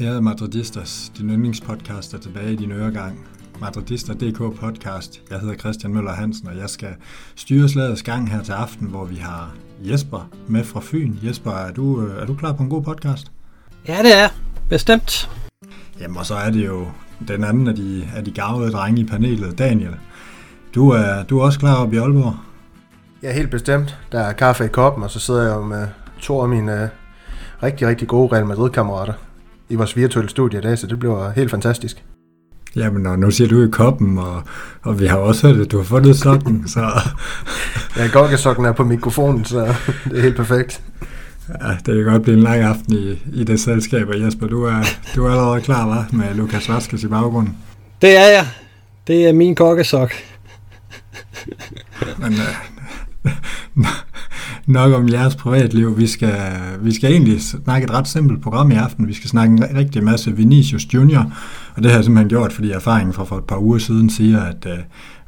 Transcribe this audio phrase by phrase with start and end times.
[0.00, 3.26] Ærede Madridistas, din yndlingspodcast er tilbage i din øregang.
[3.60, 5.22] Madridister.dk podcast.
[5.30, 6.94] Jeg hedder Christian Møller Hansen, og jeg skal
[7.36, 11.14] styre slagets gang her til aften, hvor vi har Jesper med fra Fyn.
[11.22, 13.32] Jesper, er du, øh, er du klar på en god podcast?
[13.88, 14.28] Ja, det er.
[14.68, 15.30] Bestemt.
[16.00, 16.86] Jamen, og så er det jo
[17.28, 19.96] den anden af de, af de gavede drenge i panelet, Daniel.
[20.74, 22.34] Du er, du er også klar op i Aalborg?
[23.22, 23.98] Ja, helt bestemt.
[24.12, 25.86] Der er kaffe i koppen, og så sidder jeg jo med
[26.20, 26.88] to af mine uh,
[27.62, 29.12] rigtig, rigtig gode Real Madrid-kammerater
[29.68, 32.04] i vores virtuelle studie i dag, så det bliver helt fantastisk.
[32.76, 34.42] Jamen, og nu siger du i koppen, og,
[34.82, 36.80] og vi har også hørt, at du har fundet sokken, så...
[37.96, 39.74] ja, gokkesokken er på mikrofonen, så
[40.04, 40.82] det er helt perfekt.
[41.48, 44.64] Ja, det kan godt blive en lang aften i, i det selskab, og Jesper, du
[44.64, 47.56] er, du er allerede klar, var med Lukas Vaskes i baggrunden?
[48.02, 48.46] Det er jeg.
[49.06, 50.12] Det er min kokkesok.
[52.18, 53.32] Men uh,
[54.76, 55.98] nok om jeres privatliv.
[55.98, 56.36] Vi skal,
[56.80, 59.08] vi skal egentlig snakke et ret simpelt program i aften.
[59.08, 61.32] Vi skal snakke en rigtig masse Vinicius Junior,
[61.76, 64.42] og det har jeg simpelthen gjort, fordi erfaringen fra for et par uger siden siger,
[64.42, 64.78] at øh,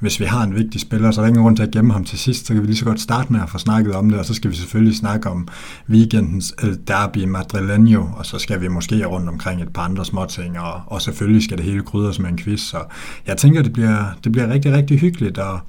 [0.00, 2.04] hvis vi har en vigtig spiller, så er der ingen grund til at gemme ham
[2.04, 4.18] til sidst, så kan vi lige så godt starte med at få snakket om det,
[4.18, 5.48] og så skal vi selvfølgelig snakke om
[5.90, 10.58] weekendens El Derby Madrileño, og så skal vi måske rundt omkring et par andre småting,
[10.58, 12.78] og, og selvfølgelig skal det hele krydres med en quiz, så
[13.26, 15.60] jeg tænker, det bliver, det bliver rigtig, rigtig hyggeligt, og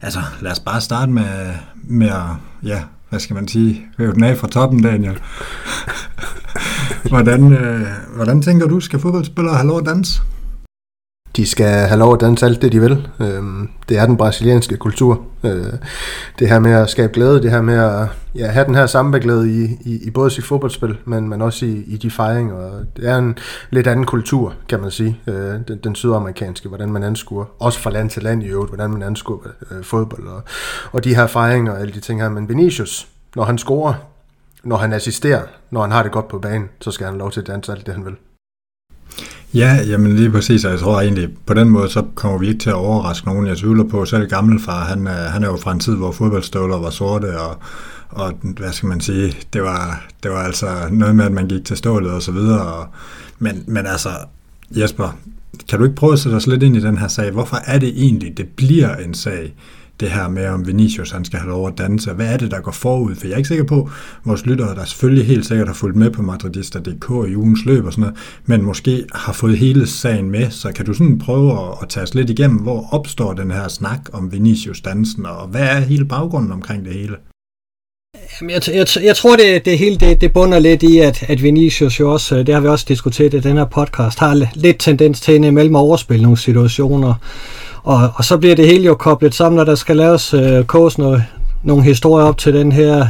[0.00, 2.30] altså, lad os bare starte med, med at,
[2.62, 5.18] ja, hvad skal man sige, rive den af fra toppen, Daniel
[7.08, 10.22] hvordan, øh, hvordan tænker du, skal fodboldspillere have lov at danse?
[11.36, 13.08] De skal have lov at danse alt det, de vil.
[13.20, 15.20] Øhm, det er den brasilianske kultur.
[15.44, 15.72] Øh,
[16.38, 19.62] det her med at skabe glæde, det her med at ja, have den her sammenbeglæde
[19.62, 22.70] i, i, i både sit fodboldspil, men, men også i, i de fejringer.
[22.96, 23.38] Det er en
[23.70, 27.90] lidt anden kultur, kan man sige, øh, den, den sydamerikanske, hvordan man anskuer, også fra
[27.90, 29.38] land til land i øvrigt, hvordan man anskuer
[29.70, 30.42] øh, fodbold og,
[30.92, 32.28] og de her fejringer og alle de ting her.
[32.28, 33.94] Men Vinicius, når han scorer,
[34.64, 37.30] når han assisterer, når han har det godt på banen, så skal han have lov
[37.30, 38.14] til at danse alt det, han vil.
[39.54, 42.58] Ja, jamen lige præcis, og jeg tror egentlig, på den måde, så kommer vi ikke
[42.58, 43.46] til at overraske nogen.
[43.46, 46.90] Jeg tvivler på, selv gammelfar, han, han er jo fra en tid, hvor fodboldstøvler var
[46.90, 47.56] sorte, og,
[48.08, 51.64] og hvad skal man sige, det var, det var altså noget med, at man gik
[51.64, 52.62] til stålet og så videre.
[52.62, 52.86] Og,
[53.38, 54.08] men, men altså,
[54.70, 55.18] Jesper,
[55.68, 57.30] kan du ikke prøve at sætte os lidt ind i den her sag?
[57.30, 59.54] Hvorfor er det egentlig, det bliver en sag?
[60.00, 62.12] Det her med, om Vinicius han skal have lov at danse.
[62.12, 63.14] Hvad er det, der går forud?
[63.14, 63.90] For jeg er ikke sikker på, at
[64.24, 67.92] vores lyttere, der selvfølgelig helt sikkert har fulgt med på Madridista.dk i ugens løb og
[67.92, 68.16] sådan noget,
[68.46, 72.04] men måske har fået hele sagen med, så kan du sådan prøve at, at tage
[72.04, 76.04] os lidt igennem, hvor opstår den her snak om Vinicius dansen, og hvad er hele
[76.04, 77.16] baggrunden omkring det hele?
[78.40, 81.42] Jamen, jeg, jeg, jeg tror, det, det hele det, det bunder lidt i, at, at
[81.42, 84.78] Vinicius jo også, øh, det har vi også diskuteret i den her podcast, har lidt
[84.78, 87.14] tendens til at imellem overspille nogle situationer.
[87.84, 90.98] Og, og så bliver det hele jo koblet sammen, når der skal laves øh, kås
[90.98, 91.24] noget,
[91.62, 93.06] nogle historier op til den her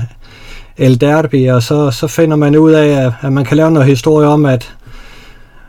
[0.77, 3.89] El Derby, og så, så finder man ud af, at, at man kan lave noget
[3.89, 4.75] historie om, at,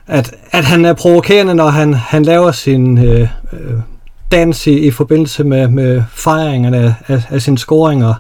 [0.07, 3.79] at, at han er provokerende, når han, han laver sin øh, øh
[4.31, 8.13] dans i, i forbindelse med, med fejringerne af, af sine scoringer.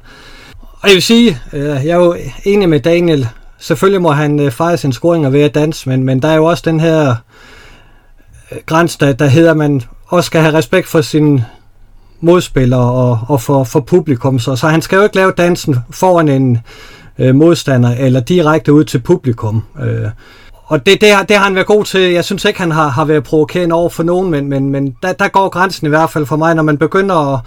[0.81, 4.51] Og jeg vil sige, øh, jeg er jo enig med Daniel, selvfølgelig må han øh,
[4.51, 7.15] fejre sine scoringer ved at danse, men, men der er jo også den her
[8.51, 11.41] øh, grænse, der, der hedder, man også skal have respekt for sin
[12.19, 14.39] modspillere og, og for, for publikum.
[14.39, 16.57] Så, så han skal jo ikke lave dansen foran en
[17.19, 19.63] øh, modstander eller direkte ud til publikum.
[19.81, 20.09] Øh,
[20.65, 22.01] og det, det, har, det har han været god til.
[22.01, 25.13] Jeg synes ikke, han har, har været provokerende over for nogen, men, men, men der,
[25.13, 27.39] der går grænsen i hvert fald for mig, når man begynder at,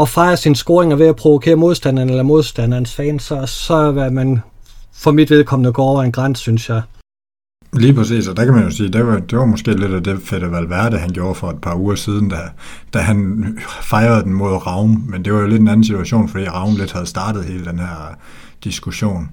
[0.00, 4.42] at fejre sine scoringer ved at provokere modstanderen eller modstanderens fans, så, så er man
[4.94, 6.82] for mit vedkommende går over en grænse, synes jeg.
[7.72, 10.02] Lige præcis, og der kan man jo sige, det var, det var måske lidt af
[10.02, 12.36] det Fede Valverde, han gjorde for et par uger siden, da,
[12.94, 16.48] da han fejrede den mod Ravn, men det var jo lidt en anden situation, fordi
[16.48, 18.18] Ravn lidt havde startet hele den her
[18.64, 19.28] diskussion.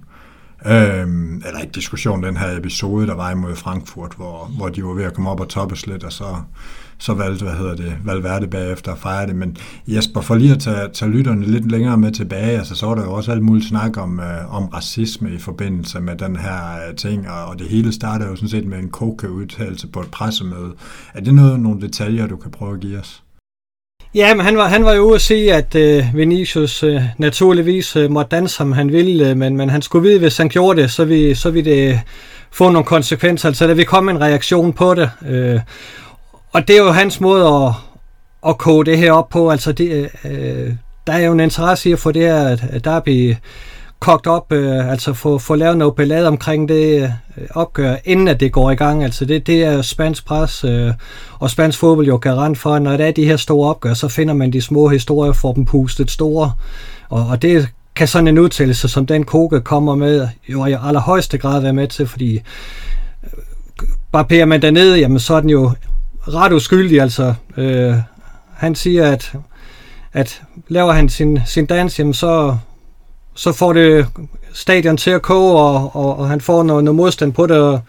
[0.65, 4.93] Øhm, eller ikke diskussion, den her episode, der var imod Frankfurt, hvor, hvor de var
[4.93, 6.25] ved at komme op og toppes lidt, og så
[6.97, 9.35] så valgte, hvad hedder det, Valverde bagefter at fejre det.
[9.35, 9.57] Men
[9.87, 13.03] Jesper, for lige at tage, tage lytterne lidt længere med tilbage, altså, så var der
[13.03, 16.95] jo også alt muligt snak om, øh, om racisme i forbindelse med den her øh,
[16.95, 20.73] ting, og, og det hele startede jo sådan set med en koke-udtalelse på et pressemøde.
[21.13, 23.21] Er det noget, nogle detaljer, du kan prøve at give os?
[24.15, 27.95] Ja, men han var, han var jo ude at sige, at øh, Vinicius øh, naturligvis
[27.95, 30.81] øh, måtte danse, som han ville, øh, men, men han skulle vide, hvis han gjorde
[30.81, 31.99] det, så ville, så ville det
[32.51, 33.49] få nogle konsekvenser.
[33.49, 35.09] Altså, der vil komme en reaktion på det.
[35.27, 35.59] Øh,
[36.55, 37.71] og det er jo hans måde at,
[38.47, 39.49] at koge det her op på.
[39.49, 40.73] Altså det, øh, øh
[41.07, 43.35] der er jo en interesse i at få det her derby
[43.99, 47.03] kogt op, øh, altså få, få lavet noget ballade omkring det
[47.37, 49.03] øh, opgør, inden at det går i gang.
[49.03, 50.93] Altså det, det er spansk pres øh,
[51.39, 54.07] og spansk fodbold jo garant for, at når der er de her store opgør, så
[54.07, 56.51] finder man de små historier for dem pustet store.
[57.09, 61.37] Og, og det kan sådan en udtalelse, som den Koke kommer med, jo i allerhøjeste
[61.37, 63.29] grad være med til, fordi øh,
[64.11, 65.71] bare pærer man dernede, jamen så er den jo
[66.27, 67.33] ret uskyldig, altså.
[67.57, 67.95] Øh,
[68.53, 69.33] han siger, at,
[70.13, 72.57] at laver han sin, sin dans, jamen så,
[73.33, 74.07] så får det
[74.53, 77.57] stadion til at koge, og, og, og han får noget, noget modstand på det.
[77.57, 77.81] Og,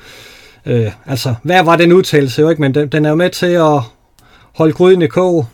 [0.67, 3.47] øh, altså, hvad var den udtalelse jo ikke, men den, den er jo med til
[3.47, 3.81] at
[4.57, 5.47] holde gryden i kog.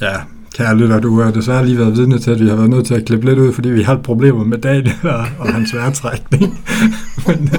[0.00, 0.14] Ja,
[0.54, 2.94] kære lytter, du har desværre lige været vidne til, at vi har været nødt til
[2.94, 6.64] at klippe lidt ud, fordi vi har problemer med Daniel og, og hans værtrækning.
[7.26, 7.50] men,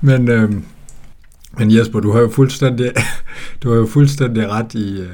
[0.00, 0.52] men, øh,
[1.58, 2.92] men Jesper, du har jo fuldstændig,
[3.62, 5.08] du har jo fuldstændig ret i, øh,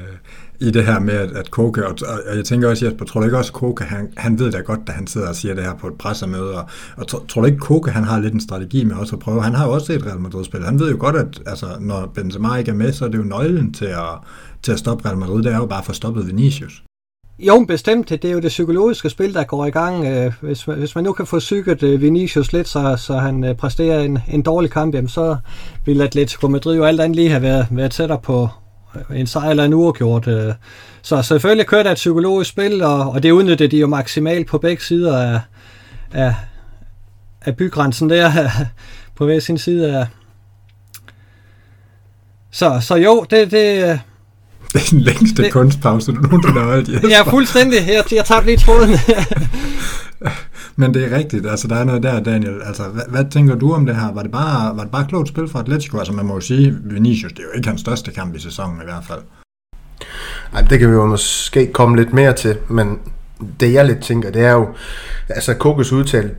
[0.59, 1.95] i det her med, at, at Koke, og,
[2.29, 4.59] og jeg tænker også, Jesper, tror du ikke også, at Koke, han, han ved da
[4.59, 6.65] godt, da han sidder og siger det her på et pressemøde, og,
[6.97, 9.43] og tror, tror du ikke, Koke, han har lidt en strategi med også at prøve,
[9.43, 12.55] han har jo også set Real Madrid-spil, han ved jo godt, at altså, når Benzema
[12.55, 14.17] ikke er med, så er det jo nøglen til at,
[14.63, 16.83] til at stoppe Real Madrid, det er jo bare at få stoppet Vinicius.
[17.39, 18.09] Jo, bestemt.
[18.09, 20.05] Det er jo det psykologiske spil, der går i gang.
[20.05, 23.43] Øh, hvis hvis, hvis man nu kan få psyket øh, Vinicius lidt, så, så han
[23.43, 25.37] øh, præsterer en, en dårlig kamp, jamen så
[25.85, 28.49] vil Atletico Madrid jo alt andet lige have været, været tættere på,
[29.13, 30.29] en sejr eller en uafgjort.
[31.01, 34.57] Så selvfølgelig kører der et psykologisk spil, og, og det udnytter de jo maksimalt på
[34.57, 35.39] begge sider af,
[36.13, 36.35] af,
[37.41, 38.31] af bygrænsen der,
[39.15, 40.07] på hver sin side af...
[42.51, 43.99] Så, så jo, det, det,
[44.75, 47.77] det er den længste det, kunstpause, du nogensinde har holdt, Ja, fuldstændig.
[47.87, 48.89] Jeg, jeg tager lige tråden.
[50.75, 51.47] Men det er rigtigt.
[51.47, 52.61] Altså, der er noget der, Daniel.
[52.65, 54.13] Altså, hvad, hvad tænker du om det her?
[54.13, 55.97] Var det, bare, var det bare klogt spil fra Atletico?
[55.97, 58.81] Altså, man må jo sige, Vinicius, det er jo ikke hans største kamp i sæsonen
[58.81, 59.19] i hvert fald.
[60.53, 62.99] Ej, det kan vi jo måske komme lidt mere til, men
[63.59, 64.67] det jeg lidt tænker, det er jo,
[65.29, 66.31] altså Kokos udtale,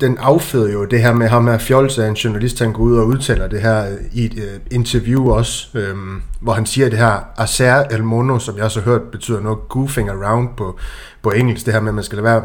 [0.00, 3.06] den afføder jo det her med ham her fjolse en journalist, han går ud og
[3.06, 7.84] udtaler det her i et uh, interview også, øhm, hvor han siger det her, acer
[7.90, 10.78] el mono, som jeg også har hørt, betyder noget goofing around på,
[11.22, 12.42] på engelsk, det her med, at man skal lade være,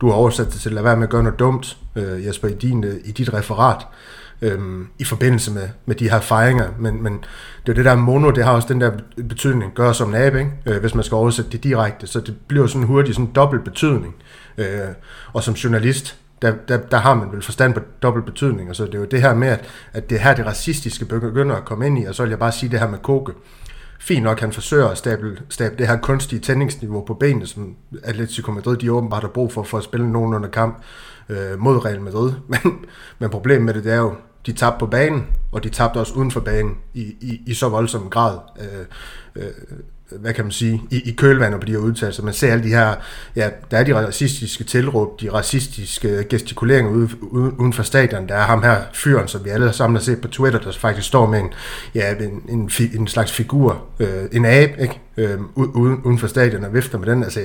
[0.00, 2.48] du har oversat det til at lade være med at gøre noget dumt, øh, Jesper,
[2.48, 3.86] i, din, øh, i dit referat,
[4.42, 7.24] øhm, i forbindelse med, med de her fejringer, men, men
[7.66, 8.90] det er det der mono, det har også den der
[9.28, 10.50] betydning, gør som nab, ikke?
[10.66, 13.64] Øh, hvis man skal oversætte det direkte, så det bliver sådan hurtigt sådan en dobbelt
[13.64, 14.14] betydning,
[14.58, 14.66] øh,
[15.32, 18.84] og som journalist, der, der, der har man vel forstand på dobbelt betydning, og så
[18.84, 21.86] det er jo det her med, at, at det her det racistiske begynder at komme
[21.86, 23.32] ind i, og så vil jeg bare sige det her med koke.
[24.00, 28.52] Fint nok, han forsøger at stable, stable det her kunstige tændingsniveau på benene, som Atletico
[28.52, 30.82] Madrid, de åbenbart har brug for, for at spille nogen under kamp
[31.28, 32.32] øh, mod Real Madrid.
[32.48, 32.84] Men,
[33.18, 34.14] men problemet med det, det er jo,
[34.46, 37.68] de tabte på banen, og de tabte også uden for banen i, i, i så
[37.68, 38.38] voldsom grad.
[38.60, 38.86] Øh,
[39.42, 39.52] øh,
[40.20, 42.22] hvad kan man sige, i, i kølvandet på de her udtalelser.
[42.22, 42.94] Man ser alle de her,
[43.36, 48.28] ja, der er de racistiske tilråb, de racistiske gestikuleringer ude, uden for stadion.
[48.28, 51.08] Der er ham her fyren, som vi alle sammen har set på Twitter, der faktisk
[51.08, 51.52] står med en,
[51.94, 55.00] ja, en, en, en slags figur, øh, en abe, ikke?
[55.16, 57.22] Øh, uden, uden for stadion og vifter med den.
[57.22, 57.40] Altså,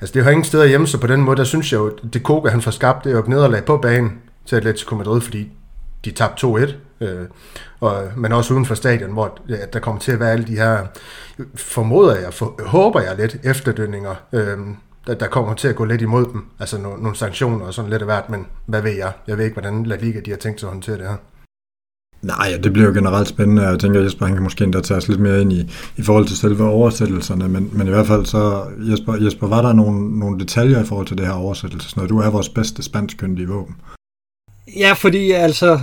[0.00, 2.22] altså det har ingen steder hjemme, så på den måde, der synes jeg jo, det
[2.22, 4.12] koke, han får skabt, det er jo nederlag på banen
[4.46, 5.52] til Atletico Madrid, fordi
[6.04, 7.26] de tabte 2-1, øh,
[7.80, 10.56] og, men også uden for stadion, hvor ja, der kommer til at være alle de
[10.56, 10.86] her,
[11.54, 14.58] formoder jeg, for, håber jeg lidt, efterdønninger, øh,
[15.06, 17.90] der, der kommer til at gå lidt imod dem, altså no, nogle sanktioner og sådan
[17.90, 19.12] lidt af hvert, men hvad ved jeg?
[19.26, 21.16] Jeg ved ikke, hvordan La Liga de har tænkt sig at håndtere det her.
[22.22, 24.80] Nej, det bliver jo generelt spændende, og jeg tænker, at Jesper han kan måske endda
[24.80, 28.06] tage os lidt mere ind i, i forhold til selve oversættelserne, men, men i hvert
[28.06, 31.98] fald så, Jesper, Jesper var der nogle, nogle detaljer i forhold til det her oversættelse,
[31.98, 33.76] når du er vores bedste spanskkyndige våben.
[34.76, 35.78] Ja, fordi altså,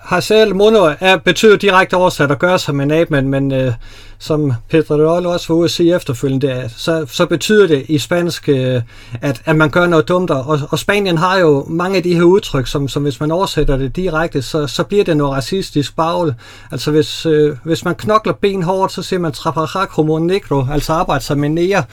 [0.00, 3.72] Hazel Mono er, betyder direkte oversat at gøre sig med nab, men, men øh,
[4.18, 4.94] som Pedro
[5.28, 8.82] også var ude at sige efterfølgende, så, så betyder det i spansk, øh,
[9.20, 12.22] at, at man gør noget dumt, og, og Spanien har jo mange af de her
[12.22, 16.34] udtryk, som, som hvis man oversætter det direkte, så, så bliver det noget racistisk bagl.
[16.72, 20.92] Altså hvis, øh, hvis man knokler ben hårdt, så siger man trabajar como negro, altså
[20.92, 21.84] arbejde sig med nære,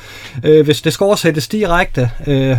[0.44, 2.12] øh, hvis det skal oversættes direkte.
[2.28, 2.58] Øh,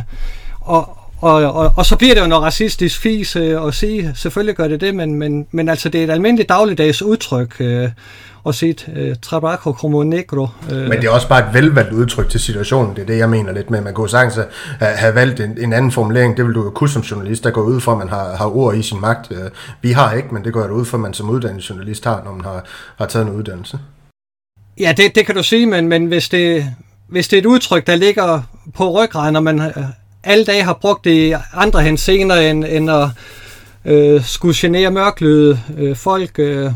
[0.61, 4.57] og, og, og, og så bliver det jo noget racistisk fis øh, at sige, selvfølgelig
[4.57, 7.89] gør det det, men, men, men altså det er et almindeligt dagligdags udtryk øh,
[8.47, 10.49] at sige øh, trabajo como negro.
[10.73, 10.89] Øh.
[10.89, 13.53] Men det er også bare et velvalgt udtryk til situationen, det er det, jeg mener
[13.53, 13.81] lidt med.
[13.81, 14.35] Man kunne sagtens
[14.79, 17.51] have, have valgt en, en anden formulering, det vil du jo kunne som journalist, der
[17.51, 19.33] går ud for, at man har, har ord i sin magt.
[19.33, 19.51] Øh,
[19.83, 22.23] vi har ikke, men det går jeg ud for, at man som uddannet journalist har,
[22.25, 22.65] når man har,
[22.99, 23.79] har taget en uddannelse.
[24.81, 26.67] Ja, det, det kan du sige, men, men hvis, det,
[27.09, 28.43] hvis det er et udtryk, der ligger
[28.75, 29.73] på ryggraden, når man
[30.27, 33.09] alle dage har brugt det i andre henseender, end, end at
[33.85, 36.39] øh, skulle genere mørkløde øh, folk.
[36.39, 36.71] Øh,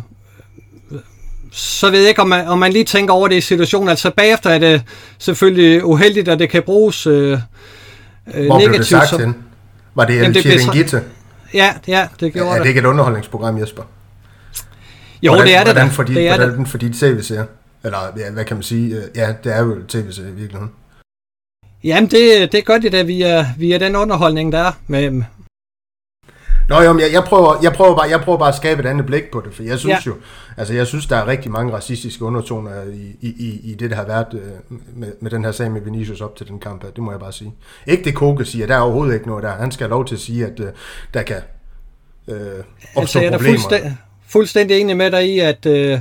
[1.52, 3.88] så ved jeg ikke, om man, om man lige tænker over det i situationen.
[3.88, 4.83] Altså bagefter er det
[5.19, 7.12] selvfølgelig uheldigt, at det kan bruges øh,
[8.25, 8.69] Hvor negativt.
[8.69, 9.23] Blev det sagt
[9.95, 10.99] Var det El Chiringuito?
[11.54, 13.83] Ja, ja, det gjorde er, er det ikke et underholdningsprogram, Jesper?
[15.23, 15.92] Jo, hvordan, det er det hvordan da.
[15.92, 16.69] For dit, det er hvordan det.
[16.69, 17.45] for dit tv-serie?
[17.85, 18.97] Eller ja, hvad kan man sige?
[18.97, 20.71] Øh, Ja, det er jo et tv-serie i virkeligheden.
[21.84, 24.72] Jamen, det, det gør det da via, via den underholdning, der er.
[24.87, 25.22] Med,
[26.68, 29.06] Nå jo, jeg, jeg, prøver, jeg, prøver bare, jeg prøver bare at skabe et andet
[29.06, 30.10] blik på det, for jeg synes Ja.
[30.10, 30.14] jo,
[30.56, 33.96] altså jeg synes, der er rigtig mange racistiske undertoner i, i, i, i det, der
[33.96, 36.90] har været øh, med, med den her sag med Vinicius op til den kamp her,
[36.90, 37.52] det må jeg bare sige.
[37.87, 39.50] Ikke det Koke siger, der er overhovedet ikke noget der.
[39.52, 40.66] Han skal have lov til at sige, at øh,
[41.14, 41.37] der kan
[42.28, 43.54] øh, opstå altså, jeg er problemer.
[43.58, 43.96] fuldstændig,
[44.28, 45.99] fuldstændig enig med dig i, at øh,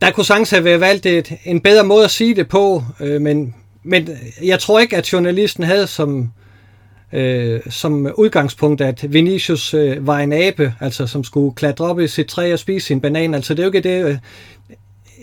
[0.00, 3.20] der kunne sagtens have været valgt et, en bedre måde at sige det på, øh,
[3.20, 4.08] men, men
[4.42, 6.32] jeg tror ikke, at journalisten havde som,
[7.12, 12.08] øh, som udgangspunkt, at Vinicius øh, var en abe, altså som skulle klatre op i
[12.08, 13.34] sit træ og spise sin banan.
[13.34, 14.18] Altså det er jo ikke det, øh,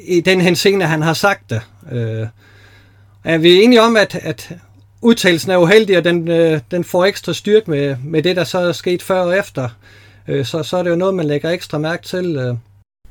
[0.08, 1.62] i den henseende, han har sagt det.
[1.92, 2.28] Øh,
[3.24, 4.52] er vi enige om, at, at
[5.02, 8.60] udtalelsen er uheldig, og den, øh, den får ekstra styrke med, med det, der så
[8.60, 9.70] er sket før og efter?
[10.28, 12.36] øh, så, så er det jo noget, man lægger ekstra mærke til.
[12.36, 12.56] Øh.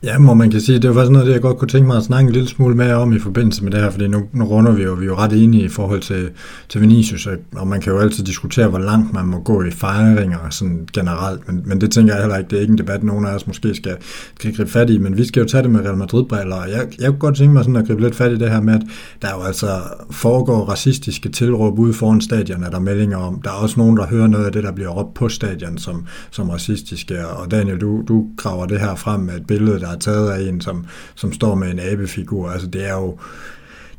[0.05, 2.03] Ja, må man kan sige, det var faktisk noget, jeg godt kunne tænke mig at
[2.03, 4.73] snakke en lille smule mere om i forbindelse med det her, fordi nu, nu runder
[4.73, 6.31] vi jo, vi er jo ret enige i forhold til,
[6.69, 9.71] til Vinicius, og- og man kan jo altid diskutere, hvor langt man må gå i
[9.71, 13.03] fejringer sådan generelt, men, men det tænker jeg heller ikke, det er ikke en debat,
[13.03, 13.97] nogen af os måske skal,
[14.39, 16.87] skal gribe fat i, men vi skal jo tage det med Real Madrid-briller, og jeg,
[17.01, 18.83] jeg kunne godt tænke mig sådan at gribe lidt fat i det her med, at
[19.23, 19.69] der jo altså
[20.11, 23.41] foregår racistiske tilråb ude foran stadion, er der meldinger om.
[23.45, 26.07] Der er også nogen, der hører noget af det, der bliver råbt på stadion som,
[26.31, 29.99] som racistiske, og Daniel, du, du graver det her frem med et billede, der er
[29.99, 32.51] taget af en, som, som står med en abefigur.
[32.51, 33.19] Altså det er jo,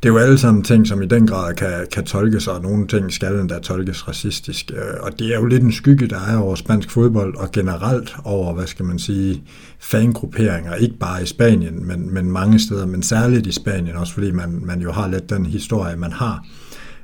[0.03, 2.87] det er jo alle sammen ting, som i den grad kan, kan tolkes, og nogle
[2.87, 4.71] ting skal endda tolkes racistisk.
[4.75, 8.15] Øh, og det er jo lidt en skygge, der er over spansk fodbold, og generelt
[8.23, 9.43] over, hvad skal man sige,
[9.79, 14.31] fangrupperinger, ikke bare i Spanien, men, men mange steder, men særligt i Spanien, også fordi
[14.31, 16.45] man, man jo har lidt den historie, man har.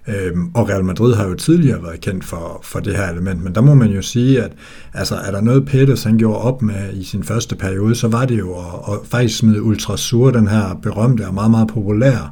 [0.08, 3.56] Øhm, og Real Madrid har jo tidligere været kendt for, for det her element, men
[3.56, 4.52] der må man jo sige, at
[4.94, 8.26] altså, er der noget Pettis han gjorde op med i sin første periode, så var
[8.26, 12.32] det jo at, at faktisk smide Ultrasur, den her berømte og meget, meget populære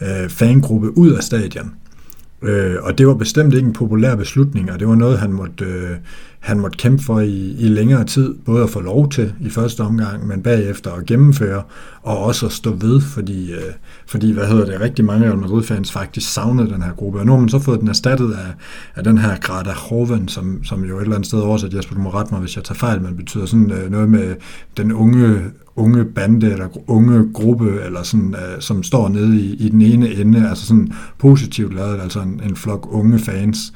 [0.00, 1.72] øh, fangruppe, ud af stadion.
[2.42, 5.64] Øh, og det var bestemt ikke en populær beslutning, og det var noget, han måtte,
[5.64, 5.96] øh,
[6.42, 9.80] han måtte kæmpe for i, i længere tid, både at få lov til i første
[9.80, 11.62] omgang, men bagefter at gennemføre,
[12.02, 13.72] og også at stå ved, fordi, øh,
[14.06, 17.32] fordi hvad hedder det, rigtig mange Real Madrid-fans faktisk savnede den her gruppe, og nu
[17.32, 18.54] har man så fået den erstattet af,
[18.94, 22.00] af den her Grada Hoven, som, som jo et eller andet sted oversat, Jesper, du
[22.00, 24.34] må rette mig, hvis jeg tager fejl, men betyder sådan øh, noget med
[24.76, 25.40] den unge
[25.76, 30.14] unge bande eller unge gruppe, eller sådan, øh, som står nede i, i den ene
[30.14, 33.72] ende, altså sådan positivt lavet, altså en, en flok unge fans,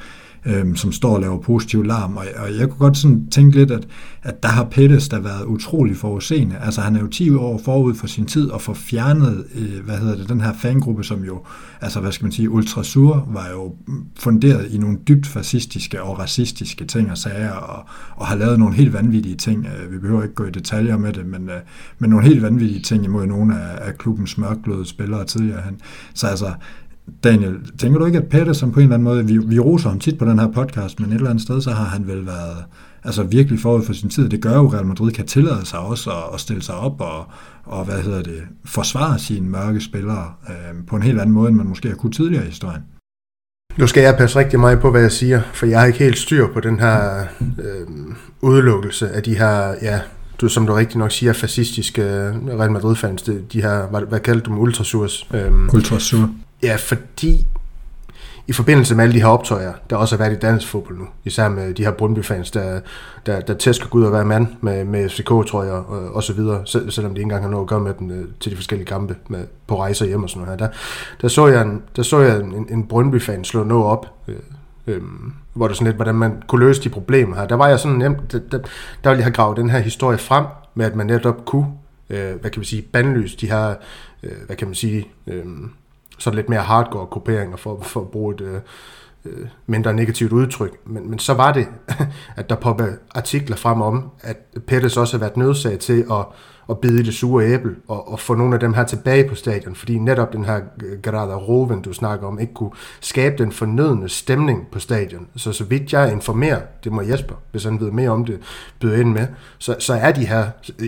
[0.46, 3.70] øh, som står og laver positiv larm, og, og jeg kunne godt sådan tænke lidt,
[3.70, 3.86] at,
[4.22, 6.56] at der har Pettis der været utrolig forudseende.
[6.60, 9.96] Altså han er jo 10 år forud for sin tid, og får fjernet, øh, hvad
[9.96, 11.42] hedder det, den her fangruppe, som jo,
[11.80, 13.74] altså hvad skal man sige, Ultrasur var jo
[14.18, 17.84] funderet i nogle dybt fascistiske og racistiske ting og sager, og,
[18.16, 19.66] og har lavet nogle helt vanvittige ting.
[19.66, 21.56] Øh, vi behøver ikke gå i detaljer med det, men, øh,
[21.98, 25.60] men nogle helt vanvittige ting imod nogle af, af klubbens mørkløde spillere tidligere.
[25.60, 25.80] Han.
[26.14, 26.52] Så altså,
[27.24, 29.98] Daniel, tænker du ikke, at som på en eller anden måde, vi, vi roser ham
[29.98, 32.64] tit på den her podcast, men et eller andet sted, så har han vel været
[33.04, 34.28] altså virkelig forud for sin tid.
[34.28, 37.00] Det gør jo, at Real Madrid kan tillade sig også at, at stille sig op
[37.00, 37.26] og,
[37.64, 41.56] og, hvad hedder det, forsvare sine mørke spillere øh, på en helt anden måde, end
[41.56, 42.82] man måske har kunnet tidligere i historien.
[43.78, 46.18] Nu skal jeg passe rigtig meget på, hvad jeg siger, for jeg har ikke helt
[46.18, 47.86] styr på den her øh,
[48.40, 50.00] udelukkelse af de her, ja,
[50.40, 54.44] du, som du rigtig nok siger, fascistiske Real Madrid-fans, de, de her, hvad, hvad kaldte
[54.44, 55.28] du dem, ultrasurs?
[55.34, 56.30] Øh, Ultrasur.
[56.62, 57.46] Ja, fordi
[58.48, 61.04] i forbindelse med alle de her optøjer, der også har været i dansk fodbold nu,
[61.24, 62.80] især med de her Brøndby-fans, der,
[63.26, 66.90] der, der tæsker Gud og være mand med, med FCK-trøjer og, og så videre, selv,
[66.90, 69.16] selvom de ikke engang har noget at gøre med dem øh, til de forskellige kampe
[69.28, 70.66] med, på rejser hjem og sådan noget her.
[70.66, 70.74] Der,
[71.20, 74.36] der så jeg en, der så jeg en, en Brøndby-fan slå noget op, øh,
[74.86, 75.02] øh,
[75.54, 77.46] hvor det sådan lidt, hvordan man kunne løse de problemer her.
[77.46, 78.58] Der var jeg sådan nemt, der, der,
[79.04, 80.44] der ville jeg have gravet den her historie frem,
[80.74, 81.66] med at man netop kunne,
[82.10, 83.74] øh, hvad kan man sige, bandlyse de her,
[84.22, 85.44] øh, hvad kan man sige, øh,
[86.18, 88.60] så lidt mere hardcore grupperinger for, for at bruge et øh,
[89.24, 90.86] øh mindre negativt udtryk.
[90.86, 91.66] Men, men så var det,
[92.36, 96.26] at der poppede artikler frem om, at Pettis også har været nødsaget til at,
[96.70, 99.34] at bide i det sure æble og, og få nogle af dem her tilbage på
[99.34, 102.70] stadion, fordi netop den her øh, Grada Roven, du snakker om, ikke kunne
[103.00, 105.26] skabe den fornødende stemning på stadion.
[105.36, 108.40] Så så vidt jeg informerer, det må Jesper, hvis han ved mere om det,
[108.80, 109.26] byde ind med,
[109.58, 110.46] så, så er de her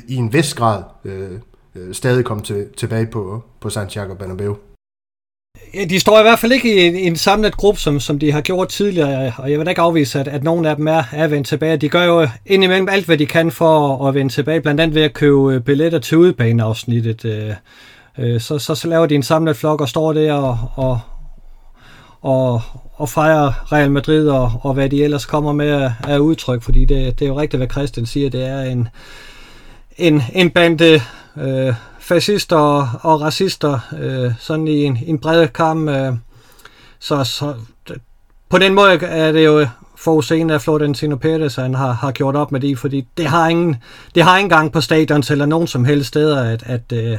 [0.09, 1.31] i en vis grad øh,
[1.75, 4.57] øh, stadig kommet til, tilbage på, på Santiago Bernabeu.
[5.75, 8.19] Ja, De står i hvert fald ikke i en, i en samlet gruppe, som, som
[8.19, 10.89] de har gjort tidligere, og jeg vil da ikke afvise, at, at nogen af dem
[10.89, 11.77] er, er vendt tilbage.
[11.77, 14.95] De gør jo indimellem alt, hvad de kan for at, at vende tilbage, blandt andet
[14.95, 17.25] ved at købe øh, billetter til udebaneafsnittet.
[17.25, 17.53] Øh,
[18.19, 21.01] øh, så, så, så laver de en samlet flok og står der og, og,
[22.23, 22.61] og,
[22.95, 27.19] og fejrer Real Madrid og, og hvad de ellers kommer med af udtryk, fordi det,
[27.19, 28.89] det er jo rigtigt, hvad Christian siger, det er en,
[29.97, 31.01] en, en bande
[31.37, 31.75] øh,
[32.09, 35.89] fascister og, og racister, øh, sådan i en, en bred kamp.
[35.89, 36.13] Øh,
[36.99, 37.55] så, så
[38.49, 42.53] på den måde er det jo forudseende, at Florentino Perez han har, har gjort op
[42.53, 43.77] med det, fordi det har ingen,
[44.15, 47.19] det har ingen gang på stadion eller nogen som helst steder, at, at, øh,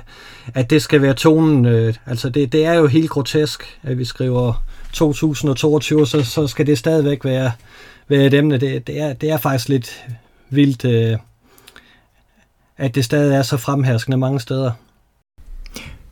[0.53, 1.65] at det skal være tonen.
[1.65, 6.67] Øh, altså det, det er jo helt grotesk, at vi skriver 2022, så, så skal
[6.67, 7.51] det stadigvæk være,
[8.07, 8.57] være et emne.
[8.57, 10.05] Det, det, er, det er faktisk lidt
[10.49, 11.17] vildt, øh,
[12.79, 14.71] at det stadig er så fremherskende mange steder.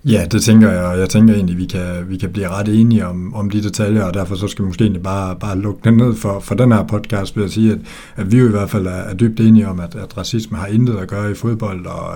[0.06, 3.08] Ja, det tænker jeg, og jeg tænker egentlig, vi kan, vi kan blive ret enige
[3.08, 5.98] om, om de detaljer, og derfor så skal vi måske egentlig bare, bare lukke den
[5.98, 7.80] ned for, for den her podcast, ved jeg sige, at,
[8.16, 10.68] at vi jo i hvert fald er, er dybt enige om, at, at racisme har
[10.68, 12.16] intet at gøre i fodbold, og,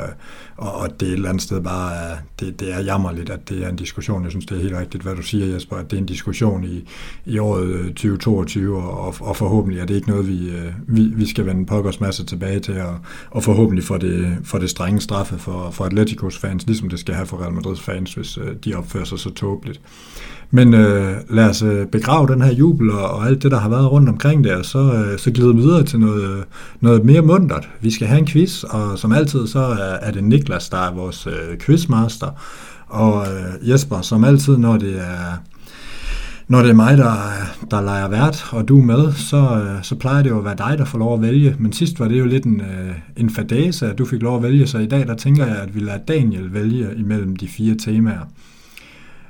[0.62, 3.50] og, og det er et eller andet sted bare, øh, det, det er jammerligt, at
[3.50, 4.24] det er en diskussion.
[4.24, 6.64] Jeg synes, det er helt rigtigt, hvad du siger, Jesper, at det er en diskussion
[6.64, 6.88] i,
[7.26, 11.30] i året øh, 2022, og, og forhåbentlig er det ikke noget, vi, øh, vi, vi
[11.30, 13.00] skal vende pokkers masse tilbage til, og,
[13.32, 17.16] og forhåbentlig for det, for det strenge straffe for, for Atleticos fans, ligesom det skal
[17.16, 19.82] have for Real Madrids fans, hvis de opfører sig så tåbeligt.
[20.52, 23.70] Men øh, lad os øh, begrave den her jubel og, og alt det, der har
[23.70, 26.44] været rundt omkring det, og så, øh, så glider vi videre til noget, øh,
[26.82, 27.70] noget mere mundret.
[27.82, 30.94] Vi skal have en quiz, og som altid, så er, er det Niklas, der er
[30.94, 32.28] vores øh, quizmaster.
[32.88, 35.42] Og øh, Jesper, som altid, når det er
[36.48, 37.14] når det er mig, der,
[37.72, 40.56] der leger vært, og du er med, så, øh, så plejer det jo at være
[40.56, 41.56] dig, der får lov at vælge.
[41.60, 44.44] Men sidst var det jo lidt en, øh, en fadase, at du fik lov at
[44.44, 47.76] vælge, så i dag der tænker jeg, at vi lader Daniel vælge imellem de fire
[47.76, 48.32] temaer.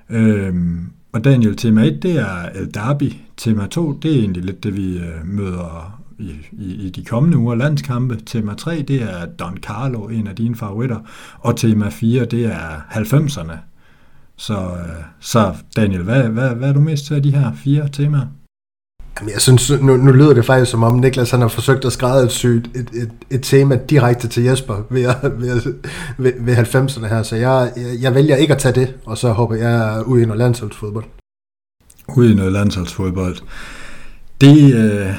[0.09, 3.13] Øhm, og Daniel, tema 1, det er El Derby.
[3.37, 7.37] Tema 2, det er egentlig lidt det, vi øh, møder i, i, i de kommende
[7.37, 8.17] uger landskampe.
[8.25, 10.99] Tema 3, det er Don Carlo, en af dine favoritter.
[11.39, 13.55] Og tema 4, det er 90'erne.
[14.35, 17.89] Så, øh, så Daniel, hvad, hvad, hvad er du mest til af de her fire
[17.89, 18.27] temaer?
[19.19, 21.93] Jamen, jeg synes, nu, nu lyder det faktisk som om Niklas han har forsøgt at
[21.93, 25.73] skræddersy et, et, et, et tema direkte til Jesper ved, ved,
[26.17, 29.31] ved, ved 90'erne her, så jeg, jeg, jeg vælger ikke at tage det, og så
[29.31, 31.05] håber jeg ud i noget landsholdsfodbold.
[32.15, 33.37] Ud i noget landsholdsfodbold.
[34.41, 35.13] Det, øh,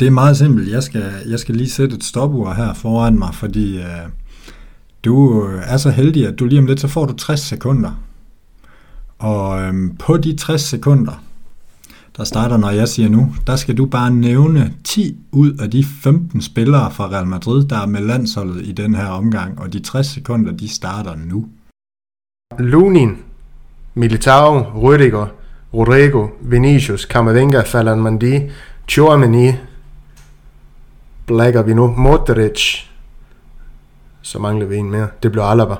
[0.00, 0.70] det er meget simpelt.
[0.70, 3.84] Jeg skal, jeg skal lige sætte et stopur her foran mig, fordi øh,
[5.04, 8.02] du øh, er så heldig, at du lige om lidt, så får du 60 sekunder.
[9.18, 11.22] Og øh, på de 60 sekunder,
[12.18, 15.84] der starter, når jeg siger nu, der skal du bare nævne 10 ud af de
[15.84, 19.80] 15 spillere fra Real Madrid, der er med landsholdet i den her omgang, og de
[19.80, 21.48] 60 sekunder, de starter nu.
[22.58, 23.16] Lunin,
[23.94, 25.26] Militao, Rüdiger,
[25.74, 28.40] Rodrigo, Vinicius, Camavinga, Falan Mandi,
[28.88, 29.52] Chouameni,
[31.26, 32.84] Blacker vi nu, Modric,
[34.22, 35.08] så mangler vi en mere.
[35.22, 35.74] Det bliver Alaba.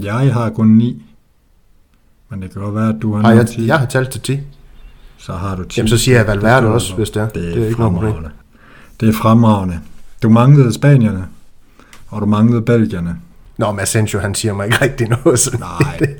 [0.00, 1.02] Jeg har kun 9.
[2.28, 3.66] Men det kan godt være, at du har, har jeg, 10.
[3.66, 4.40] Jeg har talt til 10
[5.26, 5.80] så har du 10.
[5.80, 7.28] Jamen så siger jeg Valverde også, hvis det er.
[7.28, 8.14] Det er, det er ikke noget problem.
[9.00, 9.78] Det er fremragende.
[10.22, 11.24] Du manglede Spanierne,
[12.08, 13.16] og du manglede Belgierne.
[13.58, 15.38] Nå, men Asensio, han siger mig ikke rigtig noget.
[15.38, 16.14] Så Nej,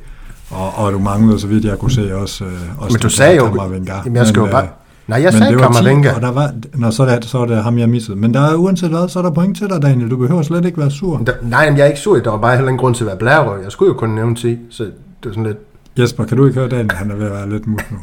[0.51, 3.37] og, og du manglede, så vidt jeg kunne se, også, øh, også men du sagde
[3.37, 3.73] jo,
[4.05, 4.69] jamen jeg skal jo bare, øh,
[5.07, 6.14] Nej, jeg sagde Kammervenga.
[6.14, 8.17] Og der var, når så er, det, så er det ham, jeg missede.
[8.17, 10.11] Men der er uanset hvad, så er der point til dig, Daniel.
[10.11, 11.19] Du behøver slet ikke være sur.
[11.19, 12.19] Der, nej, men jeg er ikke sur.
[12.19, 13.64] Der var bare heller ingen grund til at være blærerøg.
[13.64, 14.93] Jeg skulle jo kun nævne 10, så det
[15.29, 15.59] er sådan lidt...
[15.99, 16.93] Jesper, kan du ikke høre Daniel?
[16.93, 17.99] Han er ved at være lidt mus nu.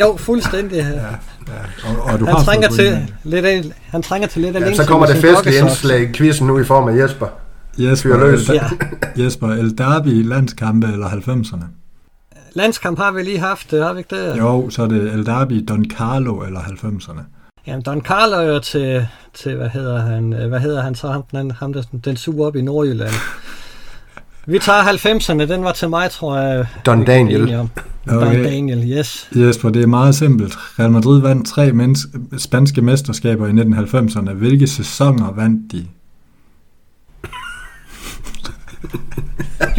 [0.00, 0.76] Jo, fuldstændig.
[0.76, 1.06] Ja, ja.
[1.84, 4.74] Og, og du han, har trænger til lidt af, han trænger til lidt af ja,
[4.74, 7.26] Så kommer det festlige indslag i quizzen nu i form af Jesper.
[7.78, 8.48] Jesper, løs.
[8.48, 8.64] Ja.
[9.24, 11.64] Jesper El Derby, landskampe eller 90'erne?
[12.52, 14.38] Landskamp har vi lige haft, har vi ikke det?
[14.38, 17.20] Jo, så er det El Derby, Don Carlo eller 90'erne.
[17.66, 21.22] Jamen, Don Carlo er jo til, til, hvad hedder han, hvad hedder han så, ham,
[21.32, 23.14] den, ham der, den suger op i Nordjylland.
[24.46, 26.66] Vi tager 90'erne, den var til mig, tror jeg.
[26.86, 27.42] Don Daniel.
[28.08, 28.26] Okay.
[28.26, 29.28] Don Daniel, yes.
[29.36, 30.54] Jesper, det er meget simpelt.
[30.78, 31.72] Real Madrid vandt tre
[32.38, 34.32] spanske mesterskaber i 1990'erne.
[34.32, 35.86] Hvilke sæsoner vandt de?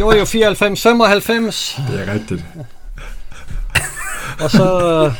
[0.00, 1.80] jo, jo, 94, 95.
[1.90, 2.44] Det er rigtigt.
[4.40, 5.12] Og så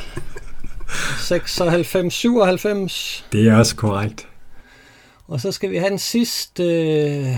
[1.19, 3.25] 96, 97.
[3.33, 4.27] Det er også korrekt.
[5.29, 6.63] Og så skal vi have den sidste...
[6.63, 7.37] Øh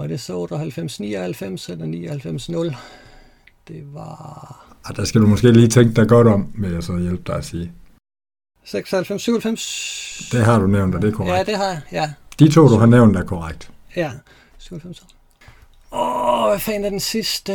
[0.00, 2.76] var det så 98, 99 eller 99, 0?
[3.68, 4.66] Det var...
[4.84, 7.34] Ah, der skal du måske lige tænke dig godt om, med at så hjælpe dig
[7.36, 7.72] at sige.
[8.64, 10.28] 96, 97...
[10.32, 11.48] Det har du nævnt, og det er korrekt.
[11.48, 12.10] Ja, det har jeg, ja.
[12.38, 13.70] De to, du har nævnt, er korrekt.
[13.96, 14.10] Ja,
[14.58, 15.06] 97.
[15.92, 17.52] Åh, hvad fanden er den sidste?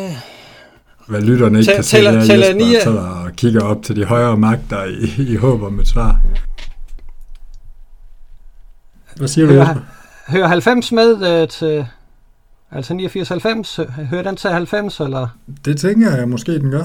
[1.08, 4.84] Hvad lytterne ikke kan se, det er Jesper og kigger op til de højere magter
[4.84, 6.21] i, i håb om et svar.
[9.15, 9.86] Hvad siger hører, du, Jesper?
[10.27, 11.88] Hører 90 med uh, til
[12.71, 15.28] Altså 89-90, hører den til 90, eller?
[15.65, 16.84] Det tænker jeg måske, den gør.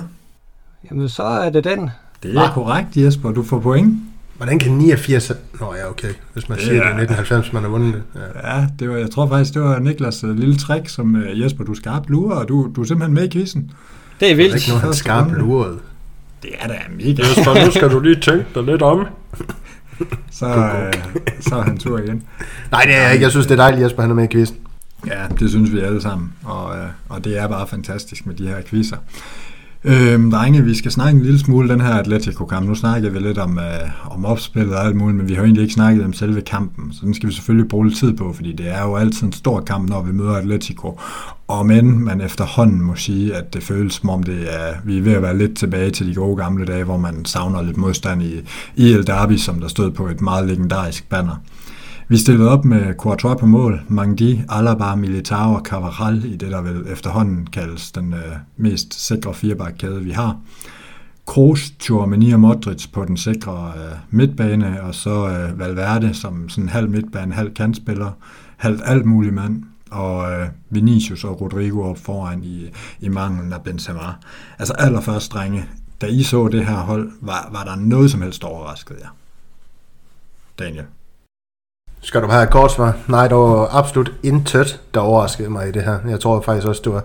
[0.90, 1.90] Jamen, så er det den.
[2.22, 3.30] Det er korrekt, Jesper.
[3.32, 3.98] Du får point.
[4.36, 5.32] Hvordan kan 89...
[5.60, 6.08] Nå ja, okay.
[6.32, 8.02] Hvis man Det siger, det er- er 1990, man har vundet det.
[8.44, 8.56] Ja.
[8.56, 11.74] Ja, det var, jeg tror faktisk, det var Niklas lille trick, som øh, Jesper, du
[11.74, 13.62] skarpt lurer, og du, du er simpelthen med i quizzen.
[13.62, 14.54] Det er Det er vildt.
[14.54, 15.78] ikke noget, han skarpt lurede.
[16.42, 17.22] Det er da mega.
[17.22, 19.06] Jesper, nu skal du lige tænke dig lidt om.
[20.30, 20.92] Så, øh,
[21.40, 22.22] så er han tur igen.
[22.70, 23.22] Nej, det er jeg ikke.
[23.22, 24.56] Jeg synes, det er dejligt, Jesper, han er med i quizzen.
[25.06, 28.48] Ja, det synes vi alle sammen, og, øh, og det er bare fantastisk med de
[28.48, 28.96] her quizzer.
[29.84, 32.68] Øhm, drenge, vi skal snakke en lille smule den her Atletico-kamp.
[32.68, 35.44] Nu snakker vi lidt om, øh, om opspillet og alt muligt, men vi har jo
[35.44, 38.32] egentlig ikke snakket om selve kampen, så den skal vi selvfølgelig bruge lidt tid på,
[38.32, 41.00] fordi det er jo altid en stor kamp, når vi møder Atletico.
[41.48, 45.02] Og men man efterhånden må sige, at det føles som om, det er, vi er
[45.02, 48.22] ved at være lidt tilbage til de gode gamle dage, hvor man savner lidt modstand
[48.22, 48.40] i,
[48.76, 51.36] i El Derby, som der stod på et meget legendarisk banner.
[52.10, 56.62] Vi stillede op med Courtois på mål, Mangdi, Alaba, Militao og Cavaral i det, der
[56.62, 60.40] vel efterhånden kaldes den øh, mest sikre firebakkæde, vi har.
[61.26, 66.68] Kroos, Tchouameni og Modric på den sikre øh, midtbane, og så øh, Valverde som sådan
[66.68, 68.10] halv midtbane, halv kantspiller,
[68.56, 72.70] halv alt mulig mand, og øh, Vinicius og Rodrigo op foran i,
[73.00, 74.14] i manglen af Benzema.
[74.58, 75.64] Altså allerførst, drenge,
[76.00, 79.16] da I så det her hold, var, var der noget som helst overrasket jer?
[80.58, 80.84] Daniel.
[82.02, 82.98] Skal du have et kort svar?
[83.08, 85.98] Nej, der var absolut intet, der overraskede mig i det her.
[86.08, 87.04] Jeg tror faktisk også, det var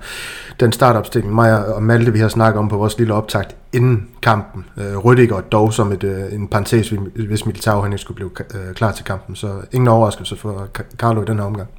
[0.59, 4.65] den startopstilling, mig og Malte, vi har snakket om på vores lille optakt inden kampen.
[4.77, 6.93] Øh, Rüdiger dog som et, øh, en parentes,
[7.27, 9.35] hvis Militao han ikke skulle blive øh, klar til kampen.
[9.35, 11.69] Så ingen overraskelse for Carlo i den her omgang.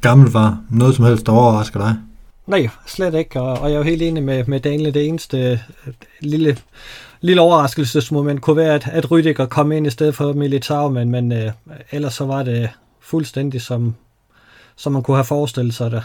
[0.00, 1.96] Gammelfar, noget som helst, der overrasker dig?
[2.46, 3.40] Nej, slet ikke.
[3.40, 4.94] Og, og jeg er jo helt enig med, med Daniel.
[4.94, 5.58] Det eneste øh,
[6.20, 6.56] lille,
[7.22, 11.32] lille overraskelsesmoment kunne være, at, at Rydiger kom ind i stedet for Militao, men, men
[11.32, 11.52] øh,
[11.92, 13.94] ellers så var det fuldstændig som,
[14.76, 16.02] som man kunne have forestillet sig det.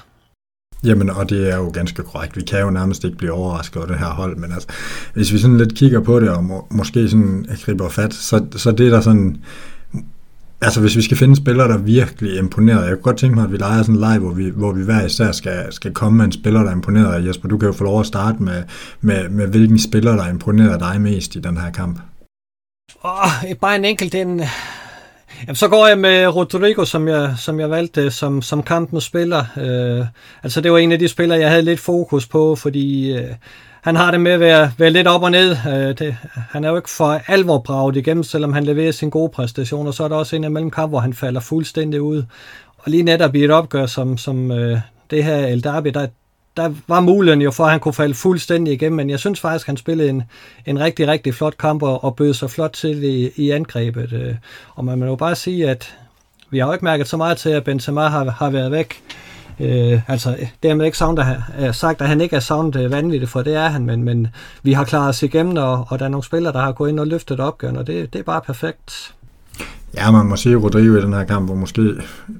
[0.83, 2.37] Jamen, og det er jo ganske korrekt.
[2.37, 4.67] Vi kan jo nærmest ikke blive overrasket over det her hold, men altså,
[5.13, 8.71] hvis vi sådan lidt kigger på det, og må, måske sådan griber fat, så, så
[8.71, 9.37] det er der sådan...
[10.61, 13.51] Altså, hvis vi skal finde spillere, der virkelig imponeret, jeg kunne godt tænke mig, at
[13.51, 16.25] vi leger sådan en leg, hvor vi, hvor vi hver især skal, skal komme med
[16.25, 17.19] en spiller, der imponerer.
[17.19, 18.63] Jesper, du kan jo få lov at starte med,
[19.01, 21.99] med, med hvilken spiller, der imponerer dig mest i den her kamp.
[23.05, 24.41] Åh, bare en enkelt en.
[25.41, 29.45] Jamen, så går jeg med Rodrigo, som jeg, som jeg valgte som, som kampens spiller.
[29.57, 30.05] Øh,
[30.43, 33.31] altså, det var en af de spillere, jeg havde lidt fokus på, fordi øh,
[33.87, 35.57] han har det med at være, være lidt op og ned.
[35.67, 36.17] Øh, det,
[36.49, 39.91] han er jo ikke for alvor braget igennem, selvom han leverer sine gode præstationer.
[39.91, 42.23] Så er der også en imellem kamp, hvor han falder fuldstændig ud.
[42.77, 44.79] Og lige netop i et opgør som, som øh,
[45.11, 46.07] det her El Derby, der,
[46.57, 49.67] der var muligheden jo for, at han kunne falde fuldstændig igennem, men jeg synes faktisk,
[49.67, 50.23] han spillede en,
[50.65, 54.13] en rigtig, rigtig flot kamp og, og bød sig flot til i, i angrebet.
[54.13, 54.35] øh.
[54.75, 55.95] Og man må jo bare sige, at
[56.49, 59.01] vi har jo ikke mærket så meget til, at Benzema har, har været væk.
[59.59, 63.41] Øh, altså, dermed ikke savnet, at, sagt, at han ikke er savnet øh, vanvittigt, for
[63.41, 64.27] det er han, men, men
[64.63, 66.99] vi har klaret os igennem, og, og der er nogle spillere, der har gået ind
[66.99, 69.13] og løftet opgaven, og det, det er bare perfekt.
[69.97, 71.93] Ja, man må sige, at Rodrigo i den her kamp var måske,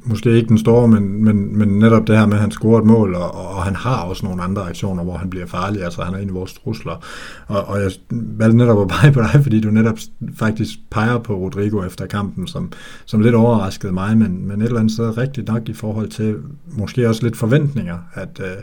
[0.04, 2.86] måske ikke den store, men, men, men netop det her med, at han scorer et
[2.86, 5.84] mål, og, og han har også nogle andre aktioner, hvor han bliver farlig.
[5.84, 7.04] Altså, han er en af vores trusler.
[7.48, 9.98] Og, og jeg valgte netop at pege på dig, fordi du netop
[10.36, 12.72] faktisk peger på Rodrigo efter kampen, som,
[13.06, 16.36] som lidt overraskede mig, men, men et eller andet sted rigtigt nok i forhold til
[16.66, 18.58] måske også lidt forventninger, at, øh,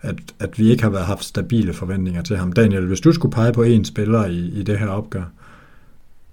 [0.00, 2.52] at, at vi ikke har været haft stabile forventninger til ham.
[2.52, 5.24] Daniel, hvis du skulle pege på en spiller i, i det her opgør,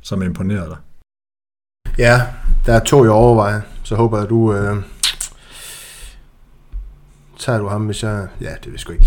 [0.02, 0.78] som imponerede dig,
[1.98, 2.22] Ja,
[2.66, 3.62] der er to, jeg overvejer.
[3.84, 4.54] Så håber jeg, at du...
[4.54, 4.76] Øh,
[7.40, 8.28] tager du ham, hvis jeg...
[8.42, 9.06] Ja, det vil sgu ikke.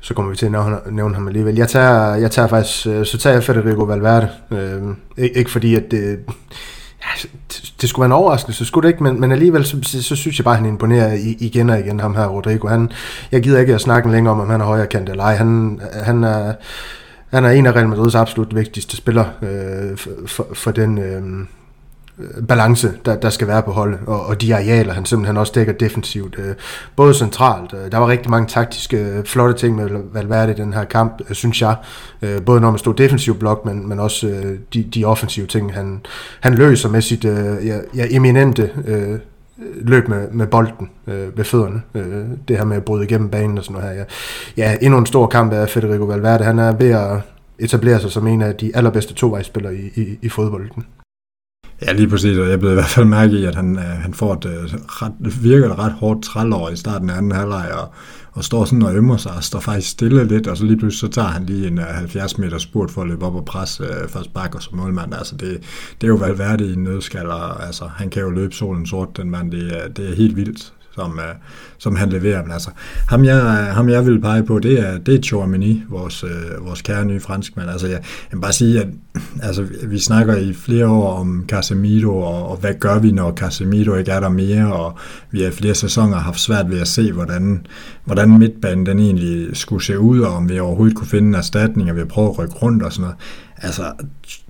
[0.00, 1.56] Så kommer vi til at nævne, nævne ham alligevel.
[1.56, 2.86] Jeg tager, jeg tager faktisk...
[2.86, 4.28] Øh, så tager jeg Federico Valverde.
[4.50, 4.82] Øh,
[5.16, 6.18] ikke, fordi, at det...
[7.04, 9.78] Ja, det, det skulle være en overraskelse, så skulle det ikke, men, men alligevel, så,
[9.82, 12.68] så, så synes jeg bare, at han imponerer igen og igen, ham her, Rodrigo.
[12.68, 12.90] Han,
[13.32, 15.34] jeg gider ikke at snakke længere om, om han er højre kant eller ej.
[15.34, 16.54] Han, han, er,
[17.30, 20.98] han er en af Real Madrids absolut vigtigste spillere øh, for, for, for den...
[20.98, 21.46] Øh,
[22.48, 25.72] balance, der, der skal være på holdet, og, og de arealer, han simpelthen også dækker
[25.72, 26.54] defensivt, øh,
[26.96, 27.72] både centralt.
[27.72, 31.22] Øh, der var rigtig mange taktiske, øh, flotte ting med Valverde i den her kamp,
[31.28, 31.76] øh, synes jeg.
[32.22, 35.74] Øh, både når man stod defensiv blok, men, men også øh, de, de offensive ting,
[35.74, 36.00] han,
[36.40, 39.18] han løser med sit øh, ja, ja, eminente øh,
[39.80, 41.82] løb med, med bolden øh, ved fødderne.
[41.94, 44.04] Øh, det her med at bryde igennem banen og sådan noget her.
[44.56, 46.44] Ja, ja endnu en stor kamp af Federico Valverde.
[46.44, 47.20] Han er ved at
[47.58, 50.84] etablere sig som en af de allerbedste tovejsspillere i, i, i fodbolden.
[51.82, 54.14] Ja, lige præcis, og jeg blev i hvert fald mærke i, at han, øh, han
[54.14, 57.88] får et øh, ret, virker et ret hårdt trælår i starten af anden halvleg, og,
[58.32, 61.00] og står sådan og ømmer sig, og står faktisk stille lidt, og så lige pludselig
[61.00, 63.84] så tager han lige en øh, 70 meter spurt for at løbe op og presse
[63.84, 65.14] øh, først bakker som målmand.
[65.14, 65.60] Altså det,
[66.00, 69.16] det er jo Valverde i en nødskal, og altså, han kan jo løbe solen sort,
[69.16, 71.34] den mand, det er, det er helt vildt som, øh,
[71.78, 72.42] som han leverer.
[72.42, 72.70] Men altså,
[73.08, 73.40] ham jeg,
[73.72, 77.20] ham jeg vil pege på, det er, det er Chouameni, vores, øh, vores kære nye
[77.20, 77.70] franskmand.
[77.70, 77.96] Altså, jeg,
[78.30, 78.86] jeg vil bare sige, at
[79.42, 83.94] altså, vi snakker i flere år om Casemiro, og, og hvad gør vi, når Casemiro
[83.94, 84.98] ikke er der mere, og
[85.30, 87.66] vi har i flere sæsoner haft svært ved at se, hvordan,
[88.04, 91.90] hvordan midtbanen den egentlig skulle se ud, og om vi overhovedet kunne finde en erstatning,
[91.90, 93.16] og vi har prøvet at rykke rundt og sådan noget.
[93.56, 93.92] Altså,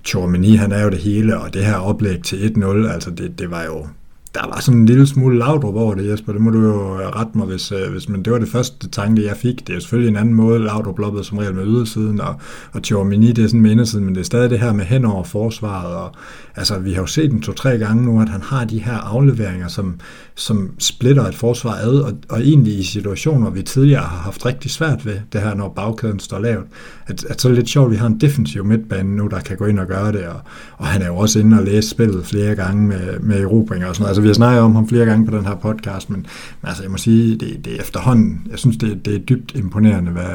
[0.05, 3.51] Chouameni, han er jo det hele, og det her oplæg til 1-0, altså det, det
[3.51, 3.87] var jo
[4.35, 6.31] der var sådan en lille smule Laudrup over det, Jesper.
[6.31, 8.89] Det må du jo øh, rette mig, hvis, øh, hvis men det var det første
[8.89, 9.67] tanke, jeg fik.
[9.67, 12.35] Det er selvfølgelig en anden måde, Laudrup loppede som regel med ydersiden, og,
[12.71, 15.05] og Tjormini, det er sådan med indersiden, men det er stadig det her med hen
[15.05, 15.95] over forsvaret.
[15.95, 16.11] Og,
[16.55, 19.67] altså, vi har jo set den to-tre gange nu, at han har de her afleveringer,
[19.67, 19.99] som,
[20.35, 24.71] som splitter et forsvar ad, og, og egentlig i situationer, vi tidligere har haft rigtig
[24.71, 26.65] svært ved, det her, når bagkæden står lavt,
[27.07, 29.39] at, at så er det lidt sjovt, at vi har en defensiv midtbane nu, der
[29.39, 30.39] kan gå ind og gøre det, og,
[30.77, 33.95] og han er jo også inde og læse spillet flere gange med, med erobringer og
[33.95, 34.09] sådan noget.
[34.09, 36.19] Altså, vi har snakket om ham flere gange på den her podcast, men,
[36.61, 39.55] men altså, jeg må sige, det, det er efterhånden, jeg synes, det, det er dybt
[39.55, 40.25] imponerende, hvad,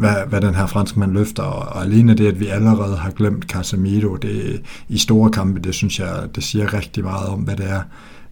[0.00, 3.44] hvad, hvad den her franskmand løfter, og, og alene det, at vi allerede har glemt
[3.44, 7.70] Casemiro det, i store kampe, det synes jeg, det siger rigtig meget om, hvad det
[7.70, 7.82] er,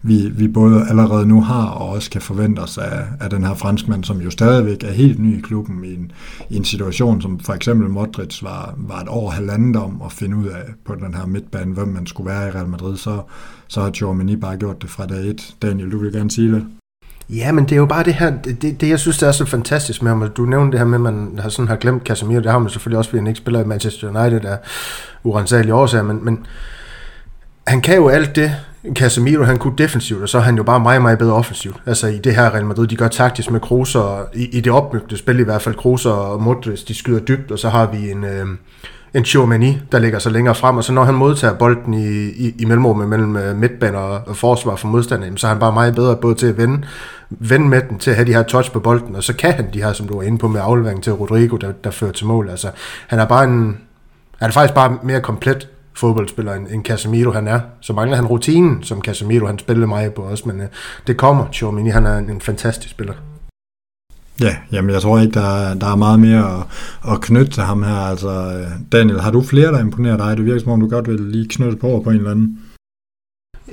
[0.01, 3.53] vi, vi både allerede nu har og også kan forvente os af, af den her
[3.53, 6.11] franskmand, som jo stadigvæk er helt ny i klubben i en,
[6.49, 10.37] i en situation, som for eksempel Modric var, var et år halvandet om at finde
[10.37, 13.21] ud af på den her midtbane, hvem man skulle være i Real Madrid, så,
[13.67, 15.55] så har Tchouameni bare gjort det fra dag et.
[15.61, 16.78] Daniel, du vil gerne sige det?
[17.29, 19.31] Ja, men det er jo bare det her, det, det, det jeg synes, der er
[19.31, 20.29] så fantastisk med ham.
[20.37, 22.69] Du nævnte det her med, at man har, sådan, har glemt Casemiro, det har man
[22.69, 24.57] selvfølgelig også, fordi han ikke spiller i Manchester United af
[25.23, 26.45] urensagelige årsager, men, men
[27.67, 28.55] han kan jo alt det,
[28.95, 31.75] Casemiro, han kunne defensivt, og så er han jo bare meget, meget bedre offensivt.
[31.85, 34.71] Altså i det her Real Madrid, de gør taktisk med Kroos, og i, i det
[34.71, 38.11] opbygte spil i hvert fald, Kroos og Modric, de skyder dybt, og så har vi
[38.11, 38.45] en, øh,
[39.13, 42.55] en Chouamani, der ligger så længere frem, og så når han modtager bolden i, i,
[42.59, 45.95] i mellemrummet mellem midtbaner midtbanen og, og forsvar for modstanderen, så er han bare meget
[45.95, 46.81] bedre både til at vende,
[47.29, 49.73] vende med den, til at have de her touch på bolden, og så kan han
[49.73, 52.25] de her, som du var inde på med aflevering til Rodrigo, der, der fører til
[52.25, 52.49] mål.
[52.49, 52.71] Altså,
[53.07, 53.77] han er bare en,
[54.39, 57.59] han er faktisk bare mere komplet fodboldspiller, end, end Casemiro han er.
[57.81, 60.67] Så mangler han rutinen, som Casemiro han spillede meget på også, men øh,
[61.07, 61.45] det kommer.
[61.51, 63.13] Chomini, han er en, en fantastisk spiller.
[64.41, 66.65] Ja, jamen jeg tror ikke, der, der er meget mere at,
[67.13, 67.95] at knytte til ham her.
[67.95, 70.37] Altså, øh, Daniel, har du flere, der imponerer dig?
[70.37, 72.59] Det virker som om, du godt vil lige knytte på over på en eller anden.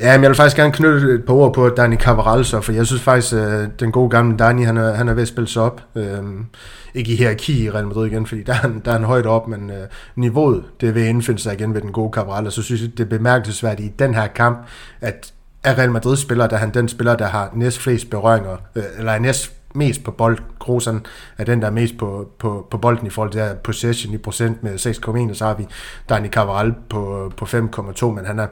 [0.00, 2.72] Ja, men jeg vil faktisk gerne knytte et par ord på Dani Cavaral så, for
[2.72, 5.48] jeg synes faktisk, at den gode gamle Dani, han er, han er ved at spille
[5.48, 5.82] sig op.
[5.94, 6.46] Øhm,
[6.94, 9.26] ikke i hierarki i Real Madrid igen, fordi der er han, der er han højt
[9.26, 12.52] op, men øh, niveauet, det vil ved indfinde sig igen ved den gode Cavaral, og
[12.52, 14.66] så synes jeg, det er bemærkelsesværdigt i den her kamp,
[15.00, 15.32] at
[15.64, 19.12] er Real Madrid spiller, der han den spiller, der har næst flest berøringer, øh, eller
[19.12, 20.38] er næst mest på bold.
[20.58, 21.06] Grosan
[21.38, 24.62] er den, der er mest på, på, på bolden i forhold til possession i procent
[24.62, 25.66] med 6,1, og så har vi
[26.08, 28.46] Dani Cavaral på, på 5,2, men han er,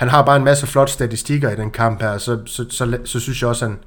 [0.00, 3.20] han har bare en masse flotte statistikker i den kamp her, så, så, så, så,
[3.20, 3.78] synes jeg også, at han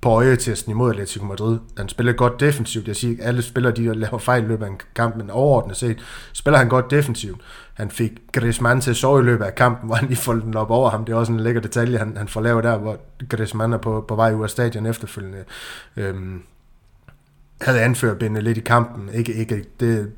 [0.00, 1.58] på øjetesten imod Atletico Madrid.
[1.76, 2.88] Han spiller godt defensivt.
[2.88, 5.98] Jeg siger, alle spillere, de laver fejl i løbet af en kamp, men overordnet set
[6.32, 7.40] spiller han godt defensivt.
[7.74, 10.56] Han fik Griezmann til at sove i løbet af kampen, hvor han lige får den
[10.56, 11.04] op over ham.
[11.04, 12.96] Det er også en lækker detalje, han, han får lavet der, hvor
[13.28, 15.44] Griezmann er på, på vej ud af stadion efterfølgende.
[15.96, 16.42] Øhm,
[17.60, 19.08] havde anført lidt i kampen.
[19.14, 20.12] Ikke, ikke, det,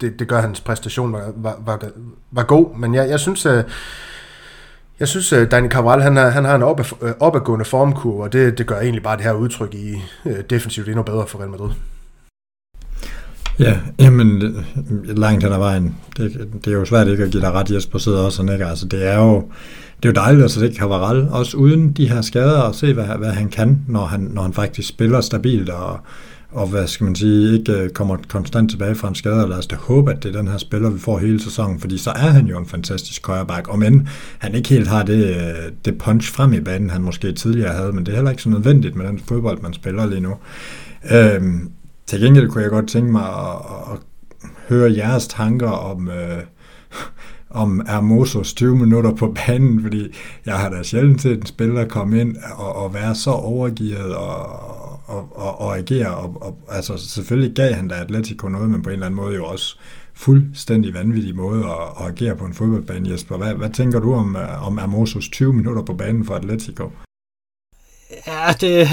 [0.00, 1.80] det, det gør hans præstation var, var, var,
[2.30, 3.66] var god, men jeg, jeg synes, at
[5.00, 6.80] jeg synes, at Dani Cabral, han, har, han har en op,
[7.20, 9.94] opadgående formkurve, og det, det gør egentlig bare det her udtryk i
[10.26, 11.70] øh, defensivt endnu bedre for Real Madrid.
[13.58, 14.56] Ja, jamen
[15.04, 15.96] langt hen ad vejen.
[16.16, 18.68] Det, det er jo svært ikke at give dig ret, Jesper sidder også og nikker.
[18.68, 19.34] Altså, det er jo,
[20.02, 23.04] det er jo dejligt at se Cavaral, også uden de her skader, og se, hvad,
[23.04, 26.00] hvad han kan, når han, når han faktisk spiller stabilt, og,
[26.50, 29.48] og hvad skal man sige, ikke øh, kommer konstant tilbage fra en skade.
[29.48, 31.98] Lad os da håbe, at det er den her spiller, vi får hele sæsonen, fordi
[31.98, 33.68] så er han jo en fantastisk højreback.
[33.68, 34.08] Og men
[34.38, 37.92] han ikke helt har det, øh, det punch frem i banen, han måske tidligere havde,
[37.92, 40.34] men det er heller ikke så nødvendigt med den fodbold, man spiller lige nu.
[41.10, 41.70] Øhm,
[42.06, 43.56] til gengæld kunne jeg godt tænke mig at,
[43.92, 43.98] at
[44.68, 46.42] høre jeres tanker om, øh,
[47.50, 50.14] om Hermosos 20 minutter på banen, fordi
[50.46, 54.87] jeg har da sjældent set en spiller komme ind og, og være så overgivet og,
[55.08, 56.14] og, og, og agere.
[56.16, 59.34] Og, og, altså selvfølgelig gav han da Atletico noget, men på en eller anden måde
[59.34, 59.78] jo også
[60.14, 63.36] fuldstændig vanvittig måde at, at agere på en fodboldbane, Jesper.
[63.36, 66.90] Hvad, hvad tænker du om, øh, om Hermosos 20 minutter på banen for Atletico?
[68.26, 68.88] Ja, det,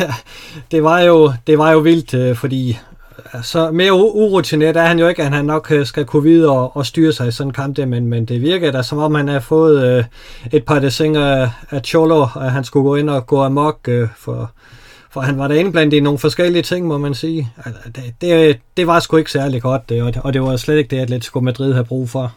[0.71, 2.77] det, var jo, det var jo vildt, øh, fordi
[3.33, 6.77] øh, så mere urutineret er han jo ikke, at han nok skal kunne vide og,
[6.77, 9.15] og styre sig i sådan en kamp der, men, men det virker da som om
[9.15, 10.03] han har fået øh,
[10.51, 14.51] et par desinger af Cholo, at han skulle gå ind og gå amok, øh, for,
[15.15, 17.51] for han var da indblandet i nogle forskellige ting, må man sige.
[17.65, 20.55] Altså, det, det, det var sgu ikke særlig godt, det, og, det, og det var
[20.57, 22.35] slet ikke det, Atletico Madrid havde brug for.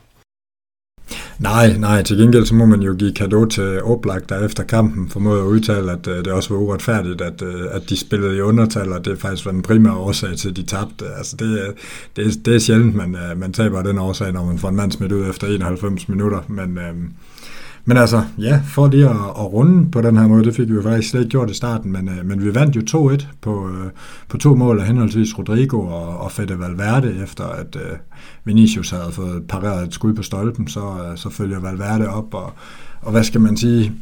[1.39, 5.11] Nej, nej, til gengæld så må man jo give kado til Oblak, der efter kampen
[5.11, 8.41] formåede at udtale, at uh, det også var uretfærdigt, at, uh, at de spillede i
[8.41, 11.05] undertal, og det faktisk var den primære årsag til, at de tabte.
[11.19, 11.75] Altså det,
[12.17, 14.93] det, det er sjældent, man, uh, man taber den årsag, når man får en mand
[14.93, 16.79] smidt ud efter 91 minutter, men...
[16.79, 16.85] Uh,
[17.89, 20.75] men altså, ja, for lige at, at runde på den her måde, det fik vi
[20.75, 23.69] jo faktisk slet ikke gjort i starten, men, øh, men vi vandt jo 2-1 på,
[23.69, 23.91] øh,
[24.29, 27.99] på to mål af henholdsvis Rodrigo og, og Fede Valverde, efter at øh,
[28.45, 32.53] Vinicius havde fået pareret et skud på stolpen, så, øh, så følger Valverde op, og,
[33.01, 33.93] og hvad skal man sige,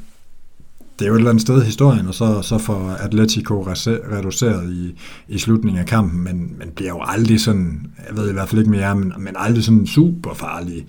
[0.99, 4.95] det er jo et eller andet sted historien, og så, så får Atletico reduceret i,
[5.29, 8.59] i slutningen af kampen, men, men bliver jo aldrig sådan, jeg ved i hvert fald
[8.59, 10.87] ikke mere, men, men aldrig sådan super farlige.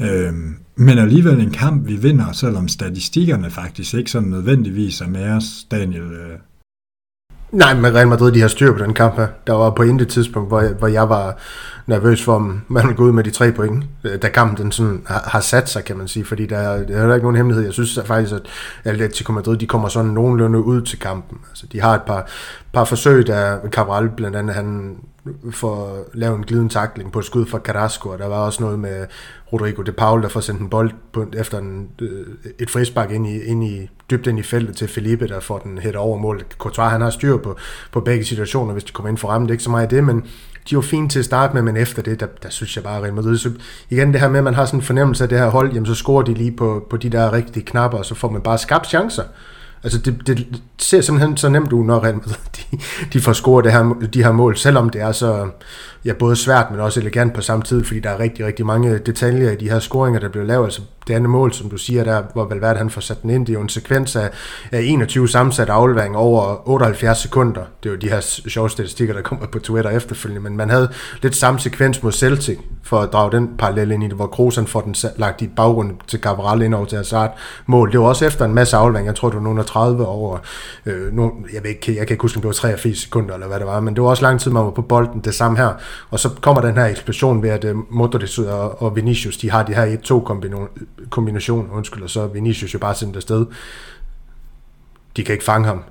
[0.00, 5.28] Øhm, men alligevel en kamp, vi vinder, selvom statistikkerne faktisk ikke sådan nødvendigvis er med
[5.28, 6.02] os, Daniel.
[6.02, 6.38] Øh.
[7.52, 9.26] Nej, men Real Madrid, de har styr på den kamp her.
[9.46, 11.36] Der var på intet tidspunkt, hvor jeg, hvor jeg var
[11.86, 14.72] nervøs for, om man ville gå ud med de tre point, øh, da kampen den
[14.72, 17.36] sådan har, har sat sig, kan man sige, fordi der, der er heller ikke nogen
[17.36, 17.64] hemmelighed.
[17.64, 18.42] Jeg synes at faktisk, at
[18.84, 21.38] Atletico Madrid, de kommer sådan nogenlunde ud til kampen.
[21.50, 22.26] Altså, de har et par,
[22.72, 24.96] par forsøg, der Cabral blandt andet, han
[25.50, 28.62] for at lave en glidende takling på et skud fra Carrasco, og der var også
[28.62, 29.06] noget med
[29.52, 32.26] Rodrigo de Paul, der får sendt en bold på, efter en, øh,
[32.58, 35.78] et frispark ind i, ind i, dybt ind i feltet til Felipe, der får den
[35.78, 36.46] hætter over målet.
[36.58, 37.56] Courtois, han har styr på,
[37.92, 39.48] på begge situationer, hvis de kommer ind for rammen.
[39.48, 40.24] Det er ikke så meget det, men
[40.70, 42.96] de var fint til at starte med, men efter det, der, der synes jeg bare,
[42.96, 43.50] at Real Madrid, så
[43.90, 45.86] igen det her med, at man har sådan en fornemmelse af det her hold, jamen
[45.86, 48.58] så scorer de lige på, på de der rigtige knapper, og så får man bare
[48.58, 49.22] skabt chancer.
[49.84, 50.46] Altså det, det
[50.78, 52.78] ser simpelthen så nemt ud, når Real Madrid de,
[53.12, 55.50] de får scoret det her, de her mål, selvom det er så
[56.04, 58.98] ja, både svært, men også elegant på samme tid, fordi der er rigtig, rigtig mange
[58.98, 60.64] detaljer i de her scoringer, der bliver lavet.
[60.64, 63.46] Altså det andet mål, som du siger der, hvor Valverde han får sat den ind,
[63.46, 64.30] det er jo en sekvens af,
[64.72, 67.62] af 21 sammensatte afleveringer over 78 sekunder.
[67.82, 70.88] Det er jo de her sjove statistikker, der kommer på Twitter efterfølgende, men man havde
[71.22, 74.58] lidt samme sekvens mod Celtic, for at drage den parallel ind i det, hvor Kroos
[74.66, 77.92] får den lagt i baggrund til Cabral ind over til Hazard mål.
[77.92, 80.38] Det var også efter en masse afleveringer, jeg tror det var nogen af 30 over,
[80.86, 83.46] øh, nogen, jeg, ved ikke, jeg kan ikke huske, om det var 83 sekunder eller
[83.46, 85.58] hvad det var, men det var også lang tid, man var på bolden, det samme
[85.58, 85.72] her.
[86.10, 89.62] Og så kommer den her eksplosion ved, at øh, Modric og, og Vinicius, de har
[89.62, 93.46] de her 1-2 kombinationer, undskyld, og så Vinicius jo bare sendt afsted.
[95.16, 95.82] De kan ikke fange ham.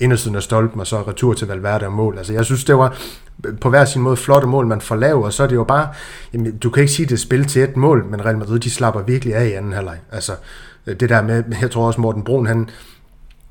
[0.00, 2.18] Indersiden af stolpen, og så retur til Valverde og mål.
[2.18, 2.98] Altså, jeg synes, det var
[3.46, 5.64] øh, på hver sin måde flotte mål, man får lavet, og så er det jo
[5.64, 5.88] bare,
[6.32, 8.70] jamen, du kan ikke sige, det er spil til et mål, men Real Madrid, de
[8.70, 9.98] slapper virkelig af i anden halvleg.
[10.12, 10.32] Altså,
[10.86, 12.70] øh, det der med, jeg tror også Morten Brun, han,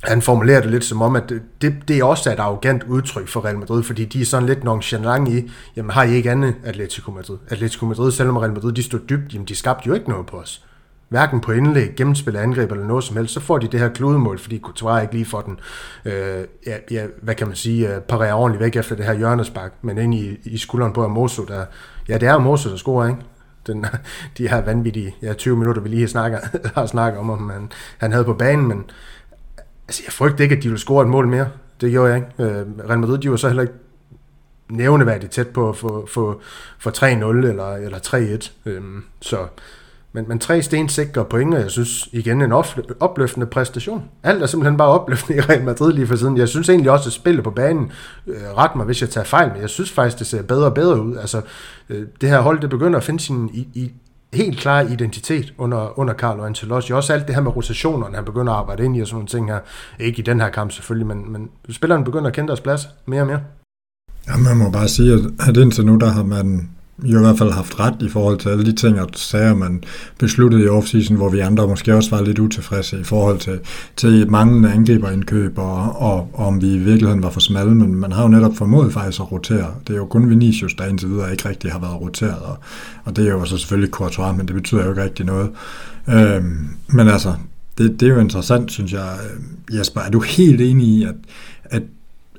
[0.03, 3.45] han formulerer det lidt som om, at det, det er også et arrogant udtryk for
[3.45, 7.11] Real Madrid, fordi de er sådan lidt nonchalant i, jamen har I ikke andet Atletico
[7.11, 7.37] Madrid?
[7.49, 10.37] Atletico Madrid, selvom Real Madrid de stod dybt, jamen de skabte jo ikke noget på
[10.37, 10.63] os.
[11.09, 14.39] Hverken på indlæg, gennemspil, angreb eller noget som helst, så får de det her kludemål,
[14.39, 15.59] fordi Courtois ikke lige får den,
[16.05, 19.13] øh, ja, ja, hvad kan man sige, øh, uh, parerer ordentligt væk efter det her
[19.13, 21.65] hjørnespark, men ind i, i skulderen på Amoso, der,
[22.09, 23.19] ja det er Amoso, der scorer, ikke?
[23.67, 23.85] Den,
[24.37, 26.39] de her vanvittige ja, 20 minutter, vi lige har snakket,
[26.75, 28.85] har snakket om, om han, han havde på banen, men
[29.87, 31.47] Altså, jeg frygter ikke, at de vil score et mål mere.
[31.81, 32.51] Det gjorde jeg ikke.
[32.53, 33.73] Øh, Real Madrid, de var så heller ikke
[34.69, 36.41] nævneværdigt tæt på at få, få,
[36.79, 38.51] få 3-0 eller, eller 3-1.
[38.65, 39.37] Øhm, så,
[40.13, 42.51] men, men tre stensikre point, og jeg synes igen en
[42.99, 44.03] opløftende præstation.
[44.23, 46.37] Alt er simpelthen bare opløftende i Real Madrid lige for siden.
[46.37, 47.91] Jeg synes egentlig også, at spillet på banen,
[48.27, 50.73] øh, ret mig hvis jeg tager fejl, men jeg synes faktisk, det ser bedre og
[50.73, 51.17] bedre ud.
[51.17, 51.41] Altså,
[51.89, 53.91] øh, det her hold, det begynder at finde sin i, i,
[54.33, 56.93] helt klar identitet under, under Carlo Ancelotti.
[56.93, 59.27] Også alt det her med rotationerne, han begynder at arbejde ind i og sådan nogle
[59.27, 59.59] ting her.
[59.99, 63.21] Ikke i den her kamp selvfølgelig, men, men spillerne begynder at kende deres plads mere
[63.21, 63.39] og mere.
[64.27, 65.13] Ja, man må bare sige,
[65.47, 66.69] at indtil nu, der har man
[67.03, 69.83] i hvert fald haft ret i forhold til alle de ting og sager, man
[70.19, 73.59] besluttede i offseason, hvor vi andre måske også var lidt utilfredse i forhold til,
[73.95, 78.11] til manglende angriberindkøb, og, og, og om vi i virkeligheden var for smalle, men man
[78.11, 79.73] har jo netop formået faktisk at rotere.
[79.87, 82.57] Det er jo kun Vinicius, der indtil videre ikke rigtig har været roteret, og,
[83.05, 85.49] og det er jo så selvfølgelig Courtois, men det betyder jo ikke rigtig noget.
[86.09, 87.33] Øhm, men altså,
[87.77, 89.17] det, det er jo interessant, synes jeg.
[89.33, 91.15] Øhm, Jesper, er du helt enig i, at,
[91.63, 91.83] at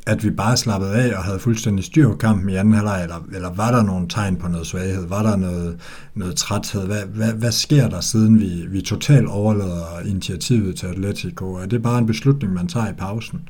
[0.08, 3.26] at vi bare slappede af og havde fuldstændig styr på kampen i anden halvleg, eller,
[3.34, 5.06] eller var der nogle tegn på noget svaghed?
[5.06, 5.80] Var der noget,
[6.14, 6.86] noget træthed?
[6.86, 11.54] Hvad, hvad, hvad sker der, siden vi, vi totalt overlader initiativet til Atletico?
[11.54, 13.48] Er det bare en beslutning, man tager i pausen?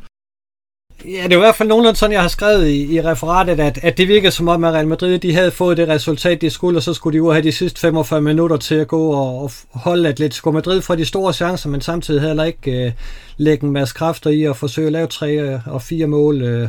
[1.05, 3.79] Ja, det er i hvert fald nogenlunde sådan, jeg har skrevet i, i referatet, at,
[3.83, 6.79] at det virkede som om, at Real Madrid de havde fået det resultat, de skulle,
[6.79, 9.51] og så skulle de ud have de sidste 45 minutter til at gå og, og
[9.71, 12.93] holde Atletico Madrid fra de store chancer, men samtidig heller ikke øh,
[13.37, 16.43] lægge en masse kræfter i at forsøge at lave tre øh, og fire mål.
[16.43, 16.69] Øh,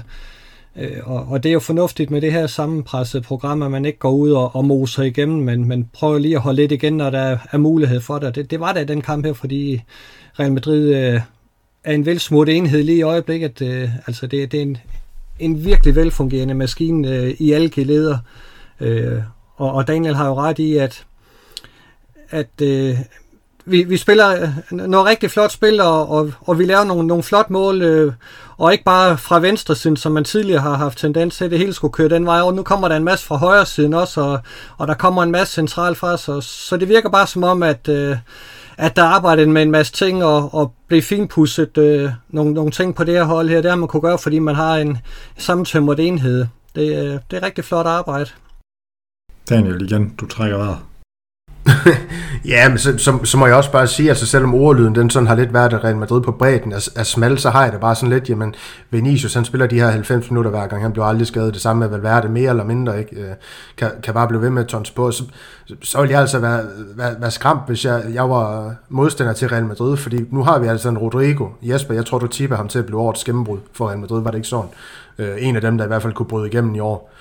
[0.76, 4.00] øh, og, og det er jo fornuftigt med det her sammenpressede program, at man ikke
[4.00, 7.10] går ud og, og moser igennem, men, men prøver lige at holde lidt igen, når
[7.10, 8.36] der er, er mulighed for det.
[8.36, 8.52] det.
[8.52, 9.82] Det var da den kamp her, fordi
[10.40, 10.96] Real Madrid...
[10.96, 11.22] Øh,
[11.84, 13.62] er en velsmurt enhed lige i øjeblikket.
[13.62, 14.78] Øh, altså det, det er en,
[15.40, 18.18] en virkelig velfungerende maskine øh, i alle geleder.
[18.80, 19.22] Øh,
[19.56, 21.06] og, og Daniel har jo ret i, at,
[22.30, 22.98] at øh,
[23.66, 27.24] vi, vi spiller øh, noget rigtig flot spil, og, og, og vi laver nogle, nogle
[27.24, 28.14] flot mål, øh,
[28.58, 31.60] og ikke bare fra venstre siden, som man tidligere har haft tendens til, at det
[31.60, 34.22] hele skulle køre den vej, og nu kommer der en masse fra højre siden også,
[34.22, 34.40] og,
[34.78, 37.90] og der kommer en masse centralt fra os, så det virker bare som om, at,
[37.90, 38.18] øh,
[38.80, 42.96] at der arbejdede med en masse ting, og, og blive finpudset øh, nogle, nogle ting
[42.96, 44.98] på det her hold her, det har man kunne gøre, fordi man har en
[45.38, 46.46] sammentømret enhed.
[46.76, 48.30] Det, øh, det er rigtig flot arbejde.
[49.50, 50.78] Daniel, igen, du trækker vejret
[52.46, 55.28] ja, men så, så, så må jeg også bare sige, altså selvom ordlyden den sådan
[55.28, 57.80] har lidt været at Real Madrid på bredden er, er smal, så har jeg det
[57.80, 58.56] bare sådan lidt, jamen
[58.90, 61.80] Vinicius han spiller de her 90 minutter hver gang, han bliver aldrig skadet, det samme
[61.80, 63.16] med Valverde, mere eller mindre, ikke?
[63.16, 63.32] Øh,
[63.78, 65.24] kan, kan bare blive ved med at tons på, så,
[65.84, 66.62] så ville jeg altså være,
[66.96, 70.68] være, være skræmt, hvis jeg, jeg var modstander til Real Madrid, fordi nu har vi
[70.68, 73.88] altså en Rodrigo, Jesper, jeg tror du tipper ham til at blive årets gennembrud for
[73.90, 74.70] Real Madrid, var det ikke sådan?
[75.20, 77.12] Øh, en af dem, der i hvert fald kunne bryde igennem i år.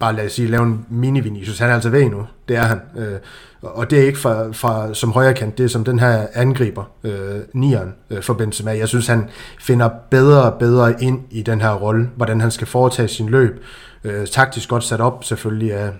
[0.00, 2.80] Bare lad os sige, lave en mini-Vinicius, han er altså ved nu, det er han.
[2.96, 3.18] Øh,
[3.62, 6.84] og det er ikke fra, fra, som højre kant, det er som den her angriber,
[7.04, 8.78] øh, nieren øh, for Benzema.
[8.78, 9.28] Jeg synes, han
[9.60, 13.64] finder bedre og bedre ind i den her rolle, hvordan han skal foretage sin løb.
[14.04, 15.90] Øh, taktisk godt sat op selvfølgelig af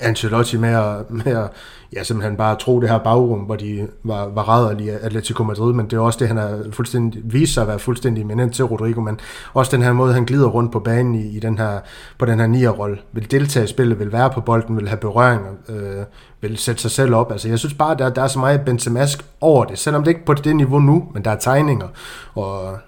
[0.00, 1.50] Ancelotti med at, med at
[1.92, 5.86] ja, simpelthen bare tro det her bagrum, hvor de var, var rædderlige Atletico Madrid, men
[5.86, 9.00] det er også det, han har fuldstændig, vist sig at være fuldstændig eminent til Rodrigo,
[9.00, 9.20] men
[9.54, 11.78] også den her måde, han glider rundt på banen i, i den her,
[12.18, 15.42] på den her nierrolle, vil deltage i spillet, vil være på bolden, vil have berøring,
[15.68, 16.04] øh,
[16.40, 17.32] vil sætte sig selv op.
[17.32, 20.20] Altså, jeg synes bare, der, der er så meget Benzemask over det, selvom det ikke
[20.20, 21.88] er på det niveau nu, men der er tegninger,
[22.34, 22.78] og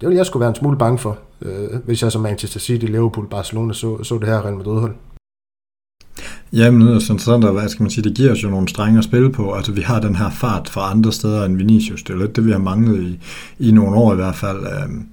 [0.00, 2.86] det ville jeg skulle være en smule bange for, øh, hvis jeg som Manchester City,
[2.86, 4.94] Liverpool, Barcelona så, så det her Real Madrid-hold.
[6.52, 9.04] Jamen, yderst interessant, og hvad skal man sige, det giver os jo nogle strenge at
[9.04, 9.52] spille på.
[9.52, 12.02] Altså, vi har den her fart fra andre steder end Vinicius.
[12.02, 13.18] Det er lidt det, vi har manglet i,
[13.68, 14.58] i nogle år i hvert fald.
[14.58, 15.06] Øhm,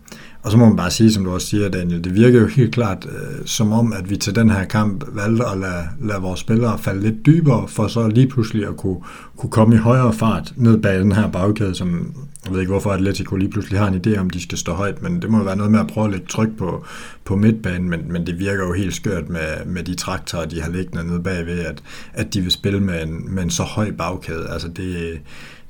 [0.45, 2.73] og så må man bare sige, som du også siger, Daniel, det virker jo helt
[2.73, 6.39] klart øh, som om, at vi til den her kamp valgte at lade, lade vores
[6.39, 8.97] spillere falde lidt dybere, for så lige pludselig at kunne,
[9.37, 12.13] kunne komme i højere fart ned bag den her bagkæde, som
[12.45, 15.01] jeg ved ikke, hvorfor Atletico lige pludselig har en idé om, de skal stå højt,
[15.01, 16.85] men det må være noget med at prøve at lægge tryk på,
[17.25, 20.71] på midtbanen, men, men det virker jo helt skørt med, med de traktorer, de har
[20.71, 21.83] liggende nede bagved, at,
[22.13, 24.49] at de vil spille med en, med en så høj bagkæde.
[24.49, 25.19] Altså det,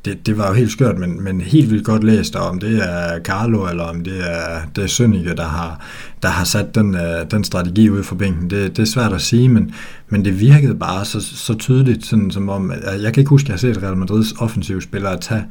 [0.05, 3.19] det, det var jo helt skørt, men, men helt vildt godt læst, om det er
[3.19, 5.85] Carlo, eller om det er, det er Sønneke, der har,
[6.23, 8.49] der har sat den, øh, den strategi ud for bænken.
[8.49, 9.73] Det, det er svært at sige, men,
[10.09, 12.71] men det virkede bare så, så tydeligt, sådan som om,
[13.01, 15.45] jeg kan ikke huske, at jeg har set Real Madrids offensive spillere tage,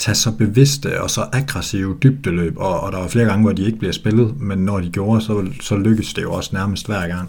[0.00, 3.66] tage så bevidste og så aggressive dybdeløb, og, og der var flere gange, hvor de
[3.66, 7.08] ikke bliver spillet, men når de gjorde, så, så lykkedes det jo også nærmest hver
[7.08, 7.28] gang.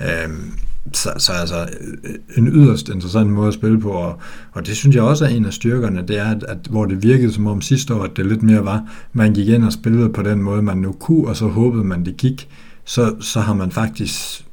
[0.00, 0.52] Øhm,
[0.92, 1.68] så, så altså
[2.04, 4.18] øh, en yderst interessant måde at spille på, og,
[4.52, 7.02] og det synes jeg også er en af styrkerne, det er, at, at hvor det
[7.02, 10.08] virkede som om sidste år, at det lidt mere var, man gik ind og spillede
[10.08, 12.48] på den måde, man nu kunne, og så håbede man, det gik,
[12.84, 14.44] så, så har man faktisk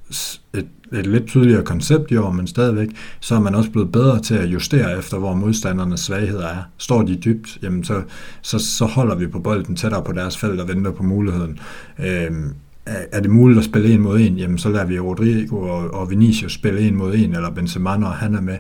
[0.54, 4.20] et, et lidt tydeligere koncept i år, men stadigvæk, så er man også blevet bedre
[4.20, 6.64] til at justere efter, hvor modstandernes svagheder er.
[6.78, 8.02] Står de dybt, jamen så,
[8.42, 11.60] så, så holder vi på bolden tættere på deres felt og venter på muligheden.
[12.00, 12.54] Øhm,
[12.86, 16.10] er det muligt at spille en mod en, jamen så lader vi Rodrigo og, og
[16.10, 18.58] Vinicius spille en mod en, eller Benzema, når han er med.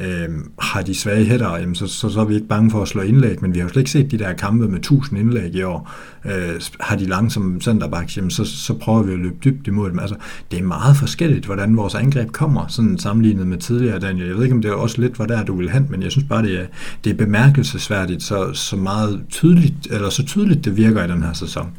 [0.00, 2.88] Øhm, har de svage hætter, jamen så, så, så er vi ikke bange for at
[2.88, 5.54] slå indlæg, men vi har jo slet ikke set de der kampe med 1000 indlæg
[5.54, 5.92] i år.
[6.24, 9.98] Øh, har de langsomme centerbacks, jamen så, så prøver vi at løbe dybt imod dem.
[9.98, 10.16] Altså,
[10.50, 14.26] det er meget forskelligt, hvordan vores angreb kommer, sådan sammenlignet med tidligere, Daniel.
[14.26, 16.12] Jeg ved ikke, om det er også lidt, hvor der du vil hen, men jeg
[16.12, 16.66] synes bare, det er,
[17.04, 21.32] det er bemærkelsesværdigt, så, så meget tydeligt, eller så tydeligt det virker i den her
[21.32, 21.70] sæson.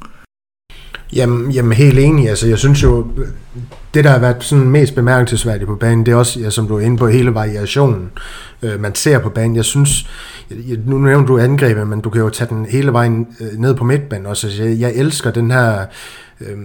[1.14, 2.30] Jamen, jamen helt enig.
[2.30, 3.08] Altså, jeg synes jo,
[3.94, 6.76] det der har været sådan mest bemærkelsesværdigt på banen, det er også, ja, som du
[6.76, 8.12] er inde på, hele variationen,
[8.62, 9.56] øh, man ser på banen.
[9.56, 10.10] Jeg synes,
[10.50, 13.76] jeg, nu nævner du angrebet, men du kan jo tage den hele vejen øh, ned
[13.76, 14.48] på midtbanen også.
[14.48, 15.86] Altså, jeg, jeg elsker den her
[16.42, 16.58] Øh,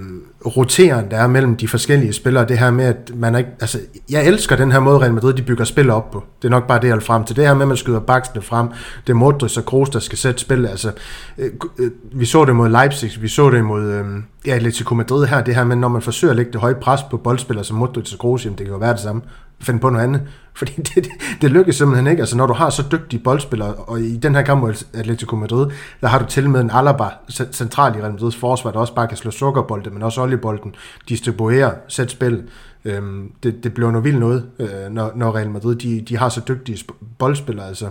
[0.47, 2.49] roteren, der er mellem de forskellige spillere.
[2.49, 3.51] Det her med, at man ikke...
[3.61, 3.78] Altså,
[4.11, 6.24] jeg elsker den her måde, Real Madrid de bygger spil op på.
[6.42, 7.36] Det er nok bare det, jeg frem til.
[7.36, 8.68] Det her med, at man skyder baksene frem.
[9.07, 10.66] Det er Modric og Kroos, der skal sætte spil.
[10.66, 10.92] Altså,
[11.38, 14.05] øh, øh, vi så det mod Leipzig, vi så det mod øh,
[14.47, 15.45] ja, Atletico Madrid her.
[15.45, 18.12] Det her med, når man forsøger at lægge det høje pres på boldspillere som Modric
[18.12, 19.22] og Kroos, jamen det kan jo være det samme
[19.61, 20.22] Find på noget andet.
[20.59, 22.20] Fordi det, det, det lykkes simpelthen ikke.
[22.20, 25.66] Altså når du har så dygtige boldspillere, og i den her kamp mod Atletico Madrid,
[26.01, 27.05] der har du til med en Alaba
[27.53, 30.74] central i Real Madrids forsvar, der også bare kan slå sukkerbolde, men også bolden.
[31.09, 32.43] distribuere, sætte spil.
[32.85, 36.28] Øhm, det, det bliver noget vildt noget, øh, når, når Real Madrid de, de har
[36.28, 36.85] så dygtige
[37.18, 37.68] boldspillere.
[37.68, 37.91] Altså,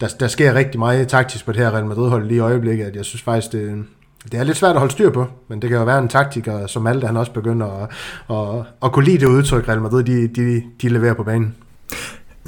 [0.00, 2.96] der, der sker rigtig meget taktisk på det her Real Madrid-hold lige i øjeblikket, at
[2.96, 3.84] jeg synes faktisk, det,
[4.32, 6.66] det er lidt svært at holde styr på, men det kan jo være en taktiker,
[6.66, 7.90] som Malte han også begynder at,
[8.30, 11.54] at, at kunne lide det udtryk, Real Madrid de, de, de leverer på banen.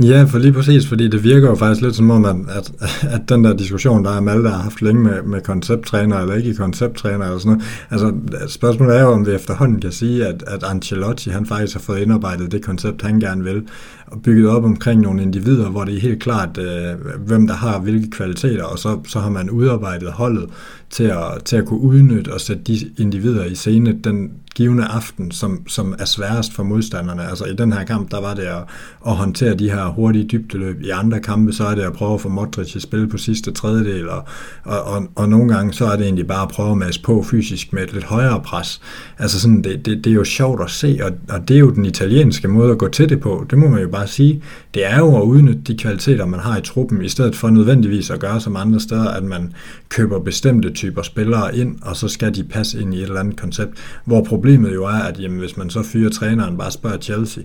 [0.00, 2.72] Ja, for lige præcis, fordi det virker jo faktisk lidt som om, at, at,
[3.10, 6.54] at den der diskussion, der er Malte har haft længe med, med koncepttræner eller ikke
[6.54, 8.12] koncepttræner eller sådan noget, altså
[8.48, 11.98] spørgsmålet er jo, om vi efterhånden kan sige, at, at Ancelotti, han faktisk har fået
[11.98, 13.62] indarbejdet det koncept, han gerne vil,
[14.10, 17.78] og bygget op omkring nogle individer, hvor det er helt klart, øh, hvem der har
[17.78, 20.50] hvilke kvaliteter, og så, så har man udarbejdet holdet
[20.90, 25.30] til at, til at kunne udnytte og sætte de individer i scene den givende aften,
[25.30, 27.28] som, som er sværest for modstanderne.
[27.28, 28.62] Altså i den her kamp, der var det at,
[29.06, 30.82] at håndtere de her hurtige dybdeløb.
[30.82, 33.52] I andre kampe, så er det at prøve at få Modric i spil på sidste
[33.52, 34.24] tredjedel, og,
[34.64, 37.22] og, og, og nogle gange, så er det egentlig bare at prøve at masse på
[37.22, 38.80] fysisk med et lidt højere pres.
[39.18, 41.70] Altså sådan, det, det, det er jo sjovt at se, og, og det er jo
[41.70, 43.46] den italienske måde at gå til det på.
[43.50, 44.42] Det må man jo bare sige.
[44.74, 48.10] Det er jo at udnytte de kvaliteter, man har i truppen, i stedet for nødvendigvis
[48.10, 49.52] at gøre som andre steder, at man
[49.88, 53.40] køber bestemte typer spillere ind, og så skal de passe ind i et eller andet
[53.40, 53.72] koncept.
[54.04, 57.42] Hvor problemet jo er, at jamen, hvis man så fyrer træneren, bare spørger Chelsea,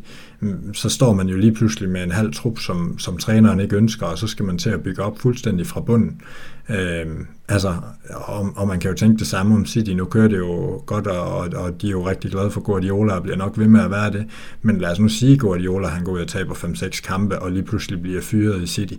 [0.74, 4.06] så står man jo lige pludselig med en halv trup, som, som træneren ikke ønsker,
[4.06, 6.22] og så skal man til at bygge op fuldstændig fra bunden.
[6.70, 7.06] Øh,
[7.50, 7.76] altså,
[8.10, 9.92] og, og man kan jo tænke det samme om City.
[9.92, 13.24] Nu kører det jo godt, og, og de er jo rigtig glade for Guardiola og
[13.24, 14.26] bliver nok ved med at være det.
[14.62, 17.52] Men lad os nu sige, at Guardiola han går ud og taber 5-6 kampe, og
[17.52, 18.94] lige pludselig bliver fyret i City.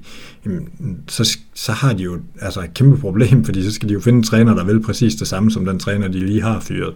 [0.44, 0.68] Jamen,
[1.08, 4.16] så, så har de jo altså et kæmpe problem, fordi så skal de jo finde
[4.16, 6.94] en træner, der vil præcis det samme som den træner, de lige har fyret.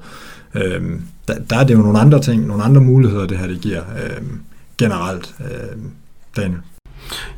[0.55, 3.61] Øh, der, der er det jo nogle andre ting, nogle andre muligheder, det her det
[3.61, 4.23] giver øh,
[4.79, 5.35] generelt.
[5.41, 5.79] Øh,
[6.37, 6.61] Daniel.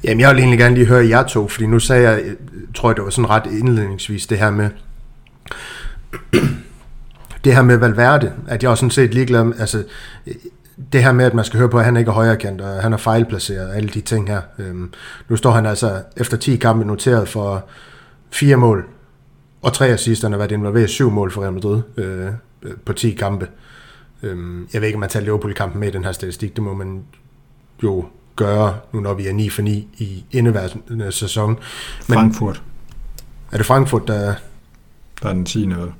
[0.05, 2.37] Jamen, jeg vil egentlig gerne lige høre jer to, fordi nu sagde jeg, øh,
[2.75, 4.71] tror jeg, det var sådan ret indledningsvis, det her med,
[7.45, 9.85] det her med Valverde, at jeg også sådan set ligeglad med, altså,
[10.27, 10.35] øh,
[10.93, 12.93] det her med, at man skal høre på, at han ikke er højrekant, og han
[12.93, 14.41] er fejlplaceret, og alle de ting her.
[14.59, 14.93] Øhm,
[15.29, 17.65] nu står han altså efter 10 kampe noteret for
[18.31, 18.87] fire mål,
[19.63, 22.31] og tre assist, han har været involveret i syv mål for Real Madrid øh,
[22.85, 23.49] på 10 kampe.
[24.23, 26.75] Øhm, jeg ved ikke, om man tager Liverpool-kampen med i den her statistik, det må
[26.75, 27.03] man
[27.83, 28.05] jo
[28.37, 31.49] gøre, nu når vi er 9 for 9 i indeværende sæson.
[32.09, 32.63] Men, Frankfurt.
[33.53, 34.35] Er det Frankfurt, der...
[35.23, 35.67] Der er den 10.
[35.67, 35.93] noget.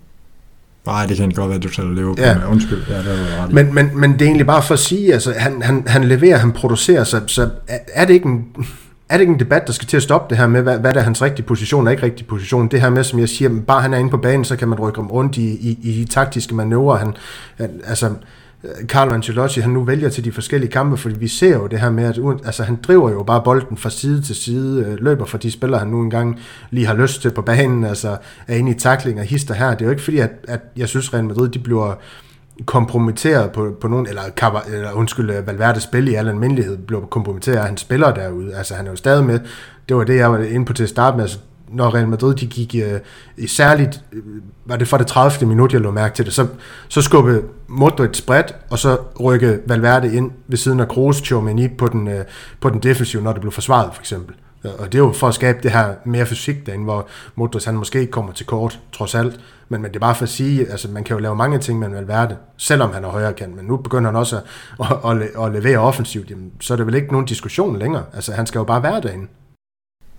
[0.87, 2.23] Nej, det kan godt være, at du tager leve på.
[2.23, 2.39] Ja.
[2.39, 2.47] Med.
[2.47, 2.83] Undskyld.
[2.89, 5.33] Ja, det var ret men, men, men det er egentlig bare for at sige, altså,
[5.33, 8.47] han, han, han leverer, han producerer, så, så er det ikke en,
[9.11, 10.97] er det ikke en debat, der skal til at stoppe det her med, hvad, hvad
[10.97, 12.69] er hans rigtige position og ikke rigtige position?
[12.69, 14.79] Det her med, som jeg siger, bare han er inde på banen, så kan man
[14.81, 16.97] rykke ham rundt i, i, i de taktiske manøvrer.
[16.97, 17.15] Han,
[17.59, 18.11] altså,
[18.87, 21.91] Carlo Ancelotti han nu vælger til de forskellige kampe, fordi vi ser jo det her
[21.91, 25.39] med, at altså, han driver jo bare bolden fra side til side, øh, løber for
[25.39, 26.41] de spillere, han nu engang
[26.71, 28.17] lige har lyst til på banen, altså
[28.49, 29.71] er inde i takling og hister her.
[29.71, 31.95] Det er jo ikke fordi, at, at jeg synes, Real Madrid de bliver
[32.67, 34.23] kompromitteret på, på nogen, eller,
[34.67, 38.55] eller undskyld, øh, Valverdes Valverde spil i al almindelighed blev kompromitteret af hans spillere derude.
[38.55, 39.41] Altså han er jo stadig med,
[39.89, 41.39] det var det, jeg var inde på til at starte med, altså
[41.69, 43.01] når Real Madrid de gik øh,
[43.37, 44.23] i særligt, øh,
[44.65, 45.49] var det for det 30.
[45.49, 46.47] minut, jeg lå mærke til det, så,
[46.89, 51.89] så skubbede Modric spredt, og så rykkede Valverde ind ved siden af Kroos Chomini på
[51.89, 52.25] den, øh,
[52.61, 54.35] på den defensive, når det blev forsvaret for eksempel.
[54.65, 57.75] Og det er jo for at skabe det her mere fysik derinde, hvor Modric han
[57.75, 59.41] måske ikke kommer til kort, trods alt.
[59.71, 61.79] Men, men det er bare for at sige, altså man kan jo lave mange ting
[61.79, 63.57] med Valverde, selvom han er højere kan.
[63.57, 64.43] Men nu begynder han også at,
[64.81, 68.05] at, at, at levere offensivt, jamen, så er der vel ikke nogen diskussion længere.
[68.15, 69.27] Altså han skal jo bare være derinde.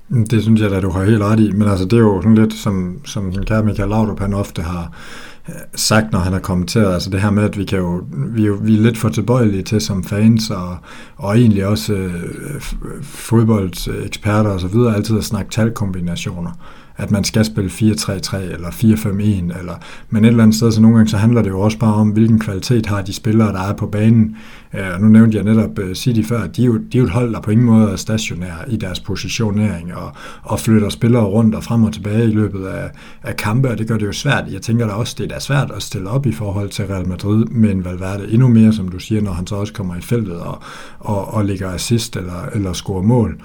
[0.10, 2.22] Mm, det synes jeg da, du har helt ret i, men altså det er jo
[2.22, 4.94] sådan lidt, som, som den kære Michael Laudrup, han ofte har
[5.50, 8.46] øh, sagt, når han har kommenteret, altså det her med, at vi, kan jo, vi,
[8.46, 10.78] jo, vi er lidt for tilbøjelige til som fans, og,
[11.16, 12.62] og egentlig også øh,
[13.02, 16.52] fodboldeksperter og så videre, altid at snakke talkombinationer
[16.98, 19.76] at man skal spille 4-3-3 eller 4-5-1, eller,
[20.10, 22.10] men et eller andet sted, så nogle gange så handler det jo også bare om,
[22.10, 24.36] hvilken kvalitet har de spillere, der er på banen.
[24.74, 27.06] Øh, og nu nævnte jeg netop øh, City før, de er, jo, de er jo
[27.06, 30.12] et hold, der på ingen måde er stationære i deres positionering, og,
[30.44, 32.90] og flytter spillere rundt og frem og tilbage i løbet af,
[33.24, 34.44] af kampe, og det gør det jo svært.
[34.52, 37.46] Jeg tænker da også, det er svært at stille op i forhold til Real Madrid
[37.46, 40.62] men Valverde endnu mere, som du siger, når han så også kommer i feltet og,
[41.00, 43.42] og, og ligger assist eller, eller scorer mål.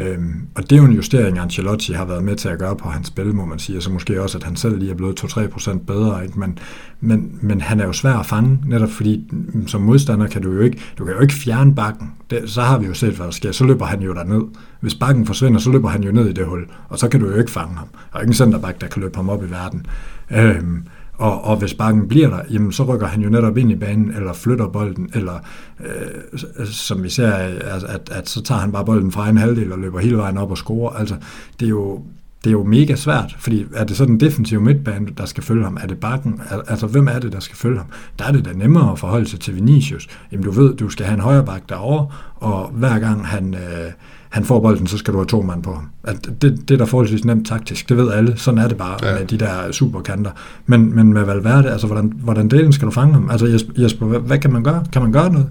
[0.00, 2.88] Øhm, og det er jo en justering, Ancelotti har været med til at gøre på
[2.88, 5.24] hans spil, må man sige, og så måske også, at han selv lige er blevet
[5.24, 6.40] 2-3% bedre, ikke?
[6.40, 6.58] Men,
[7.00, 10.52] men, men han er jo svær at fange, netop fordi mm, som modstander kan du
[10.52, 12.12] jo ikke, du kan jo ikke fjerne bakken.
[12.30, 13.52] Det, så har vi jo set, hvad der sker.
[13.52, 14.42] Så løber han jo ned.
[14.80, 17.26] Hvis bakken forsvinder, så løber han jo ned i det hul, og så kan du
[17.30, 17.88] jo ikke fange ham.
[18.12, 19.86] Der er ikke en centerback, der kan løbe ham op i verden.
[20.30, 20.84] Øhm,
[21.20, 24.14] og, og hvis bakken bliver der, jamen så rykker han jo netop ind i banen,
[24.16, 25.34] eller flytter bolden, eller
[25.80, 29.72] øh, som vi ser, at, at, at så tager han bare bolden fra en halvdel
[29.72, 30.96] og løber hele vejen op og scorer.
[30.96, 31.14] Altså,
[31.60, 32.02] det er jo,
[32.44, 35.64] det er jo mega svært, fordi er det så den defensive midtbane, der skal følge
[35.64, 35.78] ham?
[35.80, 36.40] Er det bakken?
[36.68, 37.86] Altså, hvem er det, der skal følge ham?
[38.18, 40.08] Der er det da nemmere at forholde sig til Vinicius.
[40.32, 43.54] Jamen, du ved, du skal have en højre bak derovre, og hver gang han...
[43.54, 43.92] Øh,
[44.30, 45.90] han får bolden, så skal du have to mand på ham.
[46.04, 48.38] At det, det er da forholdsvis nemt taktisk, det ved alle.
[48.38, 49.18] Sådan er det bare ja.
[49.18, 50.30] med de der superkanter.
[50.66, 53.30] Men, men med Valverde, altså hvordan, hvordan delen skal du fange ham?
[53.30, 54.84] Altså Jesper, hvad, hvad kan man gøre?
[54.92, 55.48] Kan man gøre noget?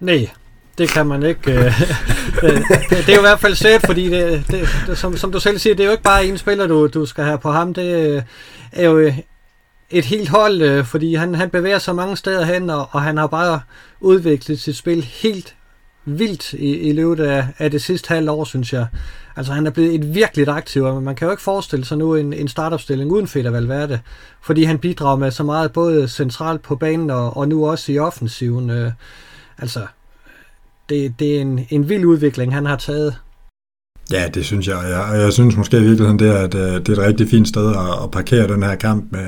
[0.00, 0.28] Nej,
[0.78, 1.52] det kan man ikke.
[2.42, 5.32] Øh, det, det er jo i hvert fald sæt, fordi det, det, det, som, som
[5.32, 7.50] du selv siger, det er jo ikke bare en spiller, du, du skal have på
[7.50, 7.74] ham.
[7.74, 8.22] Det
[8.72, 9.12] er jo
[9.90, 13.16] et helt hold, øh, fordi han, han bevæger sig mange steder hen, og, og han
[13.16, 13.60] har bare
[14.00, 15.54] udviklet sit spil helt
[16.04, 18.86] vildt i, i løbet af, af det sidste halve år, synes jeg.
[19.36, 22.14] Altså han er blevet et virkelig aktiv, og man kan jo ikke forestille sig nu
[22.14, 24.00] en, en startopstilling uden Feder Valverde,
[24.40, 27.98] fordi han bidrager med så meget både centralt på banen og, og nu også i
[27.98, 28.70] offensiven.
[28.70, 28.92] Øh,
[29.58, 29.86] altså,
[30.88, 33.16] det, det er en, en vild udvikling, han har taget.
[34.12, 34.78] Ja, det synes jeg.
[34.90, 37.48] Jeg, jeg synes måske i virkeligheden, det er, at øh, det er et rigtig fint
[37.48, 39.26] sted at, at parkere den her kamp med,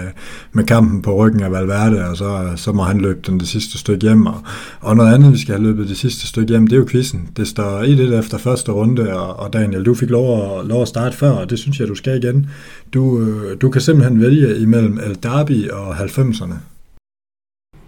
[0.52, 3.78] med kampen på ryggen af Valverde, og så, så må han løbe den det sidste
[3.78, 4.26] stykke hjem.
[4.26, 4.42] Og,
[4.80, 7.28] og noget andet, vi skal have løbet det sidste stykke hjem, det er jo quizzen.
[7.36, 10.82] Det står i det efter første runde, og, og Daniel, du fik lov at, lov
[10.82, 12.50] at starte før, og det synes jeg, du skal igen.
[12.94, 16.54] Du, øh, du kan simpelthen vælge imellem El Derby og 90'erne.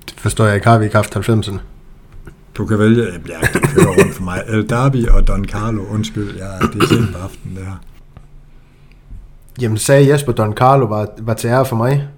[0.07, 0.67] Det forstår jeg ikke.
[0.67, 1.59] Har vi ikke haft 90'erne?
[2.57, 4.45] Du kan vælge, ja, kører rundt for mig.
[4.49, 7.77] El Derby og Don Carlo, undskyld, ja, det er sent på aftenen, det her.
[9.61, 12.09] Jamen, sagde Jesper Don Carlo var, var til ære for mig?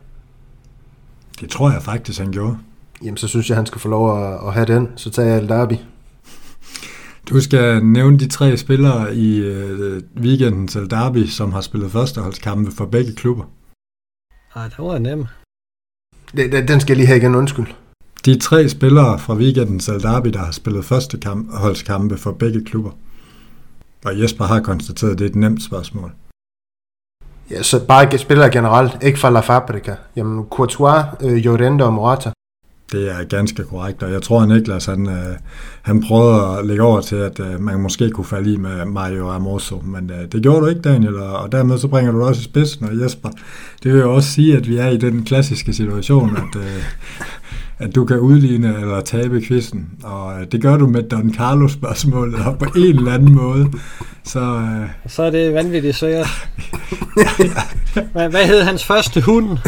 [1.40, 2.58] Det tror jeg faktisk, han gjorde.
[3.02, 4.88] Jamen, så synes jeg, han skal få lov at, at have den.
[4.96, 5.74] Så tager jeg El Derby.
[7.28, 12.72] Du skal nævne de tre spillere i øh, weekendens El Derby, som har spillet førsteholdskampe
[12.72, 13.44] for begge klubber.
[14.54, 15.26] Ej, det var nem.
[16.36, 17.66] Den, den skal jeg lige have igen, undskyld.
[18.24, 22.90] De tre spillere fra weekendens Derby, der har spillet første kamp, holdskampe for begge klubber.
[24.04, 26.12] Og Jesper har konstateret, at det er et nemt spørgsmål.
[27.50, 29.94] Ja, så bare spillere generelt, ikke fra La Fabrica.
[30.16, 32.30] Jamen, Courtois, øh, Llorente og Morata.
[32.92, 35.36] Det er ganske korrekt, og jeg tror, at Niklas han, øh,
[35.82, 39.28] han prøvede at lægge over til, at øh, man måske kunne falde i med Mario
[39.30, 42.26] Amoso, men øh, det gjorde du ikke, Daniel, og, og dermed så bringer du det
[42.26, 43.28] også i spidsen, og Jesper,
[43.82, 46.84] det vil jo også sige, at vi er i den klassiske situation, at, øh,
[47.80, 51.72] at du kan udligne eller tabe quizzen, og øh, det gør du med Don Carlos
[51.72, 53.72] spørgsmålet, og på en eller anden måde,
[54.24, 54.40] så...
[54.40, 56.26] Øh, så er det vanvittigt svært.
[58.30, 59.58] hvad, hed hans første hund?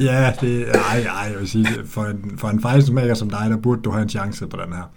[0.00, 3.56] ja, det, ej, ej, jeg vil sige, for en, for en fejlsmager som dig, der
[3.56, 4.90] burde du have en chance på den her.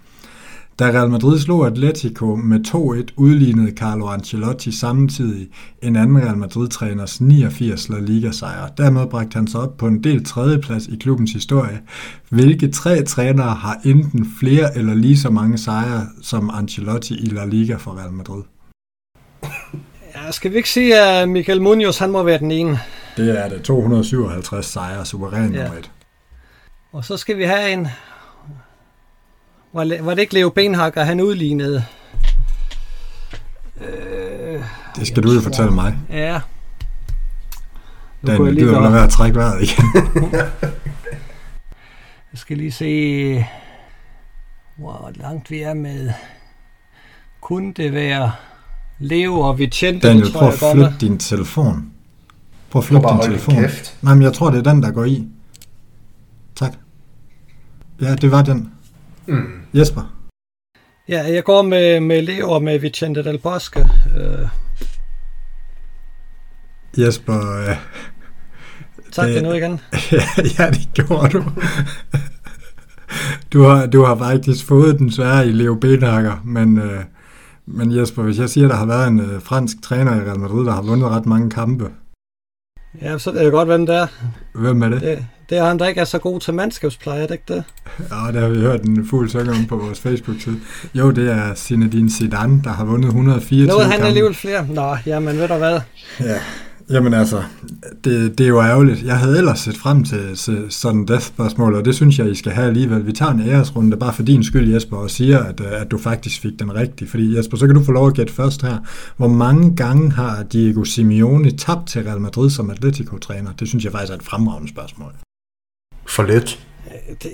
[0.78, 2.60] Da Real Madrid slog Atletico med
[3.08, 5.48] 2-1, udlignede Carlo Ancelotti samtidig
[5.82, 8.68] en anden Real Madrid-træners 89 La Liga-sejr.
[8.68, 11.80] Dermed bragte han sig op på en del tredjeplads i klubbens historie.
[12.28, 17.44] Hvilke tre trænere har enten flere eller lige så mange sejre som Ancelotti i La
[17.44, 18.42] Liga for Real Madrid?
[20.14, 22.78] Ja, skal vi ikke sige, at Michael Munoz han må være den ene?
[23.16, 23.62] Det er det.
[23.62, 25.62] 257 sejre, suveræn ja.
[25.62, 25.90] nummer et.
[26.92, 27.88] Og så skal vi have en...
[29.76, 31.84] Var, var det ikke Leo Benhakker, han udlignede?
[33.80, 34.62] Øh,
[34.96, 35.98] det skal du jo fortælle mig.
[36.10, 36.40] Ja.
[38.22, 39.84] Nu Den gider du være at trække vejret igen.
[42.32, 43.46] jeg skal lige se,
[44.76, 46.10] hvor langt vi er med.
[47.40, 48.32] Kunne det være
[48.98, 50.08] Leo og Vicente?
[50.08, 51.92] Daniel, prøv at flytte din telefon.
[52.70, 53.54] Prøv at flytte din telefon.
[53.54, 53.96] Kæft.
[54.02, 55.28] Nej, men jeg tror, det er den, der går i.
[56.54, 56.72] Tak.
[58.00, 58.72] Ja, det var den.
[59.28, 59.60] Mm.
[59.74, 60.02] Jesper?
[61.08, 63.82] Ja, jeg går med, med Leo og med Vicente del Bosque.
[63.82, 64.48] Uh...
[66.98, 67.32] Jesper...
[67.32, 67.76] Uh...
[69.12, 69.80] Tak det nu igen.
[70.58, 71.44] ja, det gjorde du.
[73.52, 77.00] du, har, du har faktisk fået den svære i Leo Benhakker, men, uh,
[77.66, 80.38] men Jesper, hvis jeg siger, at der har været en uh, fransk træner i Real
[80.38, 81.90] Madrid, der har vundet ret mange kampe,
[83.02, 84.06] Ja, så er det godt, hvem det er.
[84.54, 85.00] Hvem er det?
[85.00, 85.26] det?
[85.50, 87.64] Det er han, der ikke er så god til mandskabspleje, er det ikke det?
[87.98, 90.56] Ja, det har vi hørt en fuld sang om på vores Facebook-side.
[90.94, 94.66] Jo, det er Zinedine Zidane, der har vundet 124 Nå, han er alligevel flere.
[94.68, 95.80] Nå, jamen ved du hvad?
[96.20, 96.38] Ja,
[96.90, 97.42] Jamen altså,
[98.04, 99.02] det, det er jo ærgerligt.
[99.02, 102.34] Jeg havde ellers set frem til, til sådan death spørgsmål, og det synes jeg, I
[102.34, 103.06] skal have alligevel.
[103.06, 105.98] Vi tager en æresrunde bare for din skyld, Jesper, og siger, at, øh, at du
[105.98, 107.08] faktisk fik den rigtige.
[107.08, 108.78] Fordi Jesper, så kan du få lov at gætte først her.
[109.16, 113.52] Hvor mange gange har Diego Simeone tabt til Real Madrid som Atletico-træner?
[113.52, 115.12] Det synes jeg faktisk er et fremragende spørgsmål.
[116.16, 116.66] For lidt.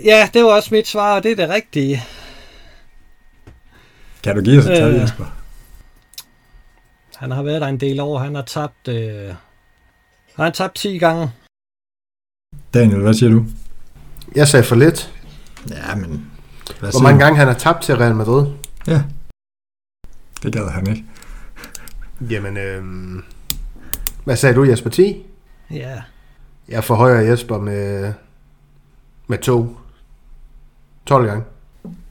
[0.04, 2.02] Ja, det var også mit svar, og det er det rigtige.
[4.22, 5.24] Kan du give os et tal, øh, Jesper?
[7.16, 8.18] Han har været der en del år.
[8.18, 9.26] Han har tabt, øh,
[10.36, 11.30] han har tabt 10 gange.
[12.74, 13.44] Daniel, hvad siger du?
[14.34, 15.12] Jeg sagde for lidt.
[15.70, 16.30] Ja, men...
[16.80, 17.24] Hvad Hvor mange du?
[17.24, 18.46] gange han har tabt til Real Madrid?
[18.86, 19.02] Ja.
[20.42, 21.04] Det gad han ikke.
[22.30, 22.84] Jamen, øh,
[24.24, 24.90] hvad sagde du, Jesper?
[24.90, 25.26] 10?
[25.70, 26.02] Ja.
[26.68, 28.12] Jeg forhøjer Jesper med,
[29.32, 29.76] med to.
[31.06, 31.44] 12 gange.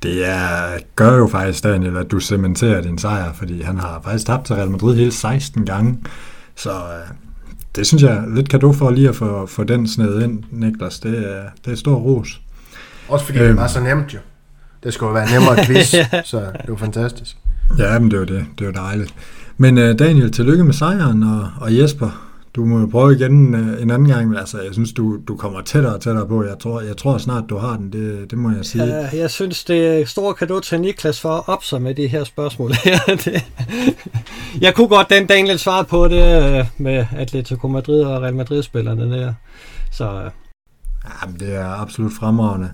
[0.03, 4.26] Det er, gør jo faktisk, Daniel, at du cementerer din sejr, fordi han har faktisk
[4.26, 5.97] tabt til Real Madrid hele 16 gange.
[6.55, 7.15] Så øh,
[7.76, 10.99] det synes jeg er lidt kado for lige at få, få den sned ind, Niklas.
[10.99, 12.41] Det er, det er stor ros.
[13.09, 14.19] Også fordi øhm, det var så nemt jo.
[14.84, 15.95] det skulle være nemmere quiz,
[16.32, 17.38] så det var fantastisk.
[17.78, 18.45] Ja, men det var det.
[18.59, 19.13] Det var dejligt.
[19.57, 23.91] Men uh, Daniel, tillykke med sejren, og, og Jesper, du må prøve igen uh, en
[23.91, 24.38] anden gang.
[24.38, 26.43] Altså, jeg synes, du, du kommer tættere og tættere på.
[26.43, 27.93] Jeg tror, jeg tror snart, du har den.
[27.93, 28.86] Det, det må jeg sige.
[28.86, 32.08] Ja, jeg synes, det er stor kado til Niklas for at op sig med de
[32.08, 32.72] her spørgsmål.
[34.62, 39.18] jeg kunne godt den Daniel svare på det uh, med Atletico Madrid og Real Madrid-spillerne
[39.18, 39.34] der.
[39.91, 40.32] Så, uh.
[41.22, 42.72] Jamen, det er absolut fremragende.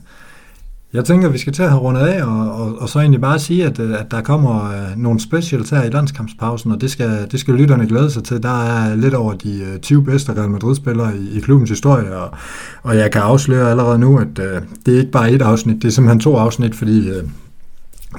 [0.97, 3.21] Jeg tænker, at vi skal til at have rundet af, og, og, og så egentlig
[3.21, 6.91] bare sige, at, øh, at der kommer øh, nogle specials her i landskampspausen, og det
[6.91, 8.43] skal, det skal lytterne glæde sig til.
[8.43, 12.29] Der er lidt over de øh, 20 bedste Real Madrid-spillere i, i klubbens historie, og,
[12.83, 14.45] og jeg kan afsløre allerede nu, at uh,
[14.85, 17.29] det er ikke bare et afsnit, det er simpelthen to afsnit, fordi uh,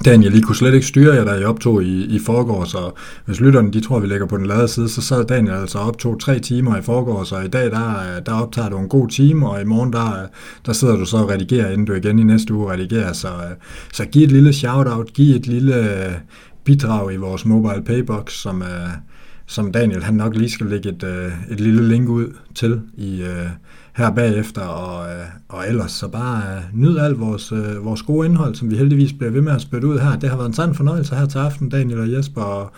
[0.04, 3.40] Daniel, I kunne slet ikke styre jer, da I optog i, i forgårs, og hvis
[3.40, 6.38] lytterne de tror, vi ligger på den lade side, så sad Daniel altså optog tre
[6.38, 9.64] timer i forgårs, og i dag der, der optager du en god time, og i
[9.64, 10.26] morgen der,
[10.66, 13.56] der sidder du så og redigerer, inden du igen i næste uge redigerer, så, øh,
[13.92, 16.12] så giv et lille shout-out, giv et lille øh,
[16.64, 18.88] bidrag i vores mobile paybox, som, øh,
[19.46, 23.22] som Daniel han nok lige skal lægge et, et lille link ud til i,
[23.98, 28.26] her bagefter, og, øh, og ellers så bare øh, nyd alt vores, øh, vores gode
[28.26, 30.18] indhold, som vi heldigvis bliver ved med at spytte ud her.
[30.18, 32.70] Det har været en sand fornøjelse her til aften, Daniel og Jesper, og,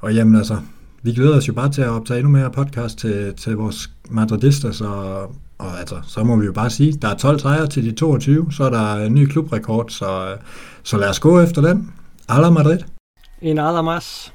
[0.00, 0.56] og jamen altså,
[1.02, 4.72] vi glæder os jo bare til at optage endnu mere podcast til, til vores madridister,
[4.72, 4.86] så,
[5.58, 8.52] og altså, så må vi jo bare sige, der er 12 sejre til de 22,
[8.52, 10.36] så er der en ny klubrekord, så, øh,
[10.82, 11.92] så lad os gå efter den.
[12.28, 12.78] Alla Madrid.
[13.42, 14.32] En nada más.